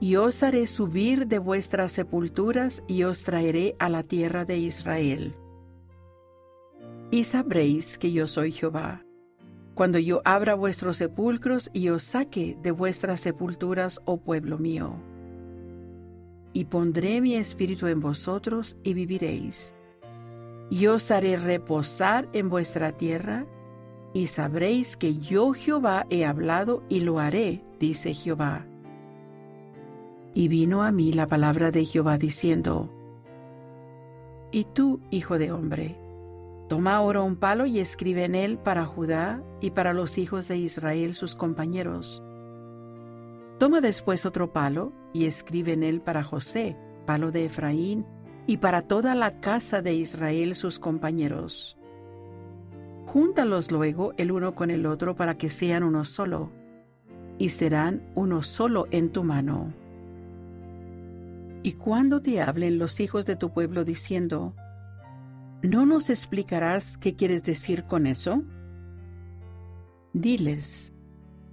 [0.00, 5.34] y os haré subir de vuestras sepulturas y os traeré a la tierra de Israel.
[7.10, 9.02] Y sabréis que yo soy Jehová,
[9.74, 14.92] cuando yo abra vuestros sepulcros y os saque de vuestras sepulturas, oh pueblo mío.
[16.52, 19.74] Y pondré mi espíritu en vosotros y viviréis.
[20.70, 23.46] Y os haré reposar en vuestra tierra,
[24.12, 28.66] y sabréis que yo Jehová he hablado y lo haré, dice Jehová.
[30.34, 32.90] Y vino a mí la palabra de Jehová diciendo,
[34.52, 35.98] Y tú, hijo de hombre,
[36.68, 40.56] Toma ahora un palo y escribe en él para Judá y para los hijos de
[40.56, 42.22] Israel sus compañeros.
[43.58, 48.06] Toma después otro palo y escribe en él para José, palo de Efraín,
[48.46, 51.78] y para toda la casa de Israel sus compañeros.
[53.06, 56.50] Júntalos luego el uno con el otro para que sean uno solo,
[57.38, 59.72] y serán uno solo en tu mano.
[61.62, 64.54] Y cuando te hablen los hijos de tu pueblo diciendo,
[65.62, 68.42] ¿No nos explicarás qué quieres decir con eso?
[70.12, 70.92] Diles,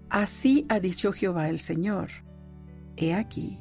[0.10, 2.10] así ha dicho Jehová el Señor.
[2.98, 3.58] He aquí,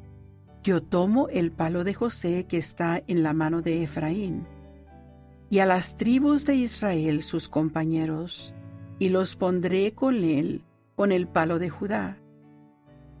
[0.63, 4.45] yo tomo el palo de José que está en la mano de Efraín,
[5.49, 8.53] y a las tribus de Israel sus compañeros,
[8.99, 10.63] y los pondré con él,
[10.95, 12.17] con el palo de Judá,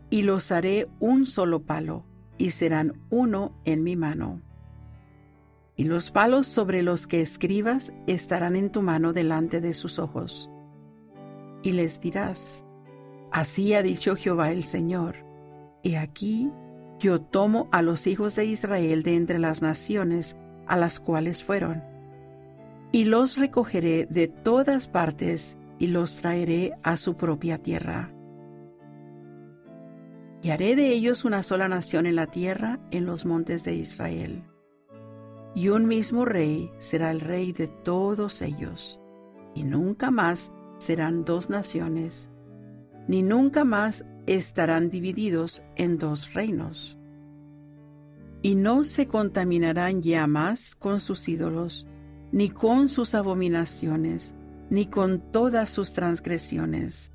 [0.09, 2.05] y los haré un solo palo,
[2.37, 4.41] y serán uno en mi mano
[5.81, 10.47] y los palos sobre los que escribas estarán en tu mano delante de sus ojos.
[11.63, 12.63] Y les dirás,
[13.31, 15.15] Así ha dicho Jehová el Señor,
[15.83, 16.51] He aquí,
[17.01, 20.37] yo tomo a los hijos de Israel de entre las naciones
[20.67, 21.83] a las cuales fueron,
[22.91, 28.11] y los recogeré de todas partes y los traeré a su propia tierra.
[30.43, 34.43] Y haré de ellos una sola nación en la tierra, en los montes de Israel
[35.53, 39.01] y un mismo rey será el rey de todos ellos,
[39.53, 42.29] y nunca más serán dos naciones,
[43.07, 46.97] ni nunca más estarán divididos en dos reinos.
[48.41, 51.87] Y no se contaminarán ya más con sus ídolos,
[52.31, 54.35] ni con sus abominaciones,
[54.69, 57.11] ni con todas sus transgresiones.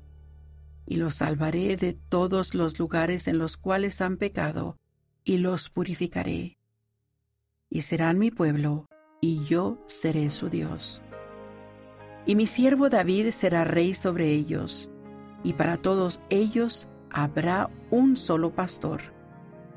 [0.85, 4.77] Y los salvaré de todos los lugares en los cuales han pecado,
[5.23, 6.57] y los purificaré
[7.69, 8.87] y serán mi pueblo,
[9.21, 11.01] y yo seré su Dios.
[12.25, 14.89] Y mi siervo David será rey sobre ellos,
[15.43, 19.01] y para todos ellos habrá un solo pastor,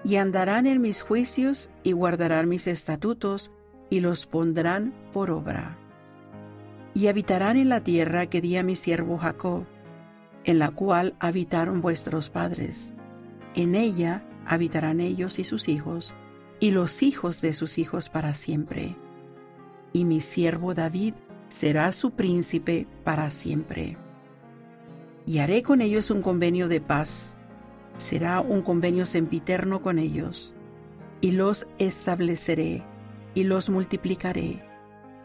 [0.05, 3.53] y andarán en mis juicios y guardarán mis estatutos,
[3.91, 5.77] y los pondrán por obra.
[6.95, 9.65] Y habitarán en la tierra que di a mi siervo Jacob,
[10.45, 12.95] en la cual habitaron vuestros padres.
[13.55, 16.15] En ella habitarán ellos y sus hijos,
[16.61, 18.97] y los hijos de sus hijos para siempre.
[19.93, 21.15] Y mi siervo David
[21.49, 23.97] será su príncipe para siempre.
[25.31, 27.37] Y haré con ellos un convenio de paz.
[27.99, 30.55] Será un convenio sempiterno con ellos.
[31.21, 32.83] Y los estableceré
[33.33, 34.61] y los multiplicaré.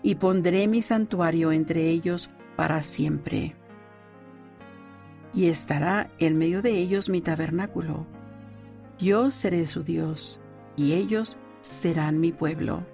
[0.04, 3.56] Y pondré mi santuario entre ellos para siempre.
[5.34, 8.06] Y estará en medio de ellos mi tabernáculo.
[9.00, 10.40] Yo seré su Dios
[10.76, 12.86] y ellos serán mi pueblo.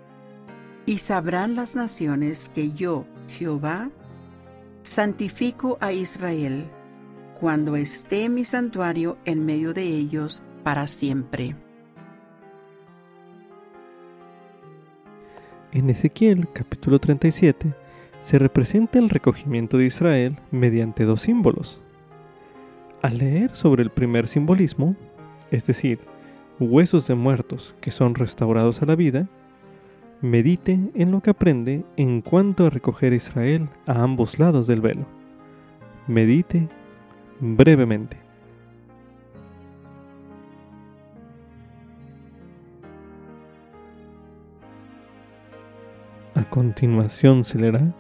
[0.86, 3.90] Y sabrán las naciones que yo, Jehová,
[4.84, 6.72] santifico a Israel,
[7.42, 11.56] cuando esté mi santuario en medio de ellos para siempre.
[15.72, 17.74] En Ezequiel capítulo 37
[18.20, 21.82] se representa el recogimiento de Israel mediante dos símbolos.
[23.02, 24.96] Al leer sobre el primer simbolismo,
[25.50, 25.98] es decir,
[26.60, 29.28] huesos de muertos que son restaurados a la vida,
[30.22, 34.82] medite en lo que aprende en cuanto a recoger a Israel a ambos lados del
[34.82, 35.08] velo.
[36.06, 36.70] Medite
[37.42, 38.18] brevemente.
[46.36, 47.94] A continuación se leerá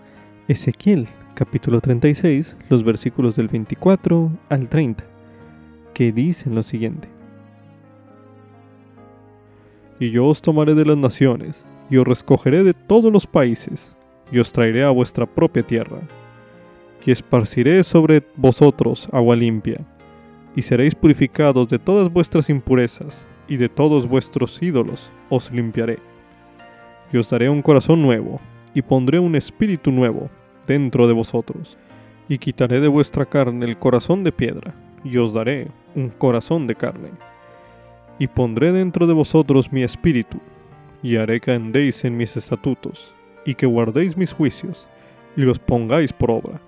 [0.47, 5.03] Ezequiel capítulo 36, los versículos del 24 al 30,
[5.93, 7.09] que dicen lo siguiente.
[9.99, 13.95] Y yo os tomaré de las naciones, y os recogeré de todos los países,
[14.31, 15.99] y os traeré a vuestra propia tierra.
[17.05, 19.79] Y esparciré sobre vosotros agua limpia,
[20.55, 25.99] y seréis purificados de todas vuestras impurezas, y de todos vuestros ídolos os limpiaré.
[27.11, 28.39] Y os daré un corazón nuevo,
[28.73, 30.29] y pondré un espíritu nuevo
[30.67, 31.77] dentro de vosotros,
[32.29, 34.73] y quitaré de vuestra carne el corazón de piedra,
[35.03, 37.09] y os daré un corazón de carne
[38.21, 40.37] y pondré dentro de vosotros mi espíritu,
[41.01, 44.87] y haré que andéis en mis estatutos, y que guardéis mis juicios,
[45.35, 46.61] y los pongáis por obra.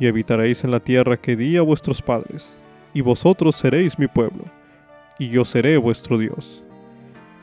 [0.00, 2.58] Y habitaréis en la tierra que di a vuestros padres,
[2.94, 4.44] y vosotros seréis mi pueblo,
[5.18, 6.64] y yo seré vuestro Dios.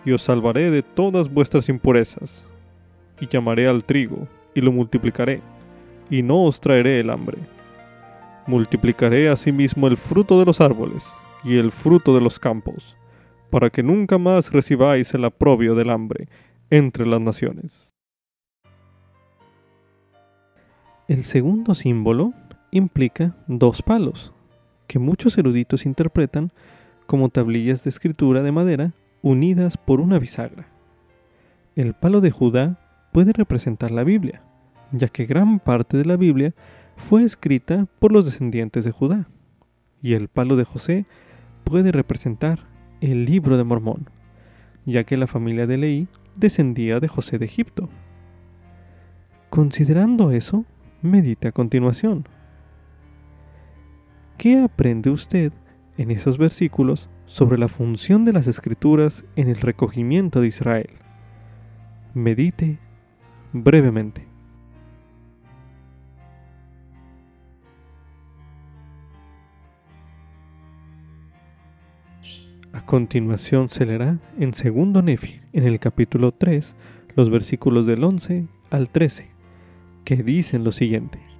[0.04, 2.48] Y os salvaré de todas vuestras impurezas,
[3.22, 5.42] y llamaré al trigo, y lo multiplicaré,
[6.10, 7.38] y no os traeré el hambre.
[8.48, 11.08] Multiplicaré asimismo el fruto de los árboles,
[11.44, 12.98] y el fruto de los campos,
[13.52, 16.28] para que nunca más recibáis el aprobio del hambre
[16.72, 17.94] entre las naciones.
[21.08, 22.34] El segundo símbolo
[22.78, 24.34] implica dos palos,
[24.88, 26.52] que muchos eruditos interpretan
[27.06, 30.68] como tablillas de escritura de madera unidas por una bisagra.
[31.76, 32.80] El palo de Judá
[33.12, 34.42] puede representar la Biblia,
[34.92, 36.54] ya que gran parte de la Biblia
[36.96, 39.28] fue escrita por los descendientes de Judá,
[40.02, 41.06] y el palo de José
[41.64, 42.60] puede representar
[43.02, 44.10] el libro de Mormón,
[44.86, 47.90] ya que la familia de Leí descendía de José de Egipto.
[49.50, 50.66] Considerando eso,
[51.02, 52.28] medite a continuación.
[54.38, 55.52] ¿Qué aprende usted
[55.98, 60.90] en esos versículos sobre la función de las escrituras en el recogimiento de Israel?
[62.14, 62.78] Medite
[63.52, 64.28] brevemente.
[72.74, 76.76] A continuación se leerá en segundo Nefi, en el capítulo 3,
[77.16, 79.32] los versículos del 11 al 13,
[80.06, 81.37] que dicen lo siguiente.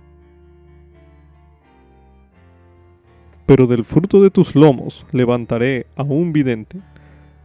[3.48, 6.80] Pero del fruto de tus lomos levantaré a un vidente.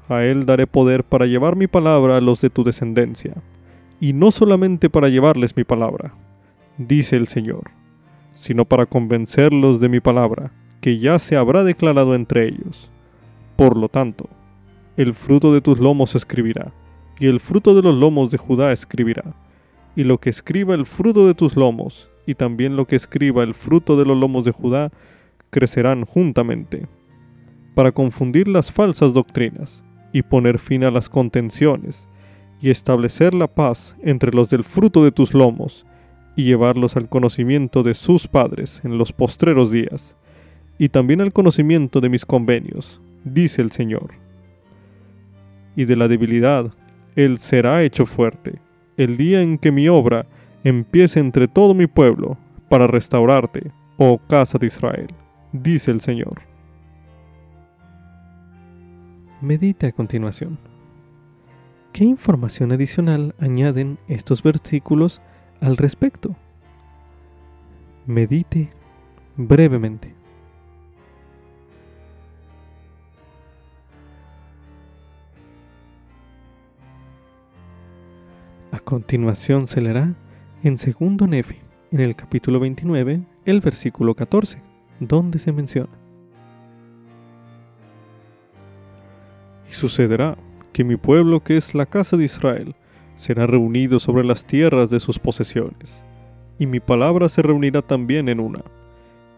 [0.08, 3.34] A él daré poder para llevar mi palabra a los de tu descendencia.
[4.00, 6.12] Y no solamente para llevarles mi palabra,
[6.76, 7.70] dice el Señor,
[8.34, 10.50] sino para convencerlos de mi palabra,
[10.80, 12.90] que ya se habrá declarado entre ellos.
[13.54, 14.28] Por lo tanto,
[14.96, 16.72] el fruto de tus lomos escribirá,
[17.20, 19.36] y el fruto de los lomos de Judá escribirá,
[19.94, 23.54] y lo que escriba el fruto de tus lomos, y también lo que escriba el
[23.54, 24.90] fruto de los lomos de Judá,
[25.52, 26.88] crecerán juntamente,
[27.74, 32.08] para confundir las falsas doctrinas y poner fin a las contenciones,
[32.60, 35.84] y establecer la paz entre los del fruto de tus lomos,
[36.36, 40.16] y llevarlos al conocimiento de sus padres en los postreros días,
[40.78, 44.14] y también al conocimiento de mis convenios, dice el Señor.
[45.76, 46.72] Y de la debilidad,
[47.14, 48.58] Él será hecho fuerte,
[48.96, 50.24] el día en que mi obra
[50.64, 52.38] empiece entre todo mi pueblo,
[52.70, 55.08] para restaurarte, oh casa de Israel
[55.52, 56.42] dice el Señor.
[59.40, 60.58] Medite a continuación.
[61.92, 65.20] ¿Qué información adicional añaden estos versículos
[65.60, 66.34] al respecto?
[68.06, 68.70] Medite
[69.36, 70.14] brevemente.
[78.70, 80.14] A continuación se leerá
[80.62, 81.58] en segundo Nefi,
[81.90, 84.71] en el capítulo 29, el versículo 14
[85.08, 85.90] donde se menciona.
[89.68, 90.36] Y sucederá
[90.72, 92.74] que mi pueblo, que es la casa de Israel,
[93.16, 96.04] será reunido sobre las tierras de sus posesiones,
[96.58, 98.62] y mi palabra se reunirá también en una,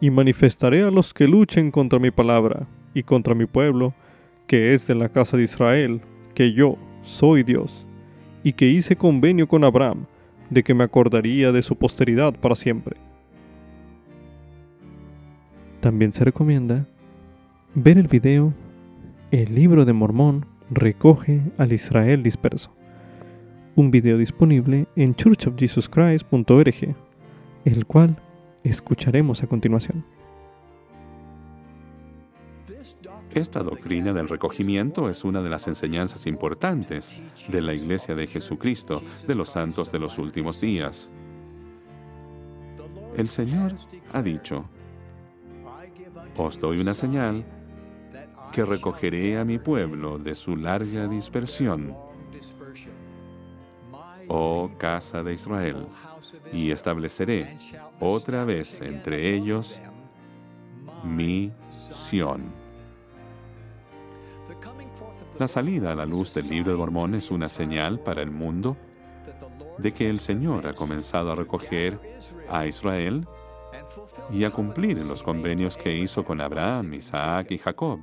[0.00, 3.94] y manifestaré a los que luchen contra mi palabra y contra mi pueblo,
[4.46, 6.00] que es de la casa de Israel,
[6.34, 7.86] que yo soy Dios,
[8.42, 10.06] y que hice convenio con Abraham,
[10.50, 12.96] de que me acordaría de su posteridad para siempre
[15.84, 16.86] también se recomienda
[17.74, 18.54] ver el video
[19.30, 22.74] El libro de Mormón recoge al Israel disperso,
[23.76, 26.96] un video disponible en churchofjesuschrist.org,
[27.66, 28.16] el cual
[28.62, 30.06] escucharemos a continuación.
[33.34, 37.12] Esta doctrina del recogimiento es una de las enseñanzas importantes
[37.48, 41.10] de la Iglesia de Jesucristo de los santos de los últimos días.
[43.18, 43.74] El Señor
[44.14, 44.64] ha dicho,
[46.36, 47.44] os doy una señal
[48.52, 51.96] que recogeré a mi pueblo de su larga dispersión,
[54.28, 55.86] oh casa de Israel,
[56.52, 57.56] y estableceré
[58.00, 59.80] otra vez entre ellos
[61.02, 62.42] mi Sión.
[65.38, 68.76] La salida a la luz del libro de Mormón es una señal para el mundo
[69.78, 71.98] de que el Señor ha comenzado a recoger
[72.48, 73.26] a Israel
[74.30, 78.00] y a cumplir en los convenios que hizo con Abraham, Isaac y Jacob.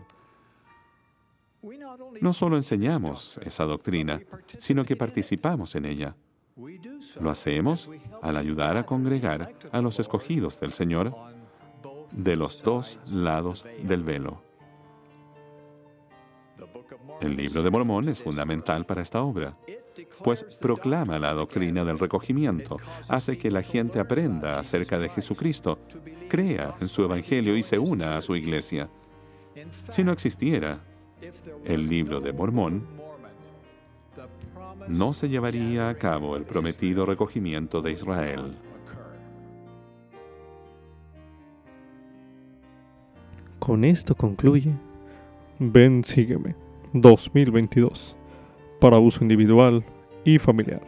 [2.22, 4.22] No solo enseñamos esa doctrina,
[4.58, 6.16] sino que participamos en ella.
[7.20, 7.90] Lo hacemos
[8.22, 11.16] al ayudar a congregar a los escogidos del Señor
[12.12, 14.42] de los dos lados del velo.
[17.22, 19.58] El libro de Mormón es fundamental para esta obra,
[20.24, 22.78] pues proclama la doctrina del recogimiento,
[23.08, 25.80] hace que la gente aprenda acerca de Jesucristo,
[26.30, 28.90] crea en su Evangelio y se una a su iglesia.
[29.90, 30.80] Si no existiera
[31.66, 32.86] el libro de Mormón,
[34.88, 38.58] no se llevaría a cabo el prometido recogimiento de Israel.
[43.60, 44.74] Con esto concluye
[45.60, 46.56] Ven, sígueme
[46.94, 48.18] 2022
[48.82, 49.86] para uso individual
[50.26, 50.82] y familiar.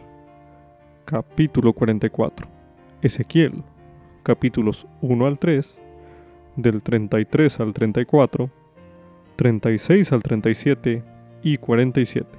[1.04, 2.48] Capítulo 44.
[3.00, 3.62] Ezequiel,
[4.24, 5.80] capítulos 1 al 3,
[6.56, 8.50] del 33 al 34,
[9.36, 11.04] 36 al 37
[11.44, 12.38] y 47.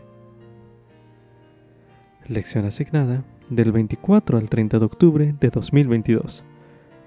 [2.27, 6.43] Lección asignada del 24 al 30 de octubre de 2022,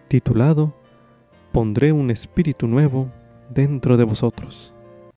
[0.08, 0.74] titulado
[1.52, 3.10] Pondré un espíritu nuevo
[3.50, 4.72] dentro de vosotros.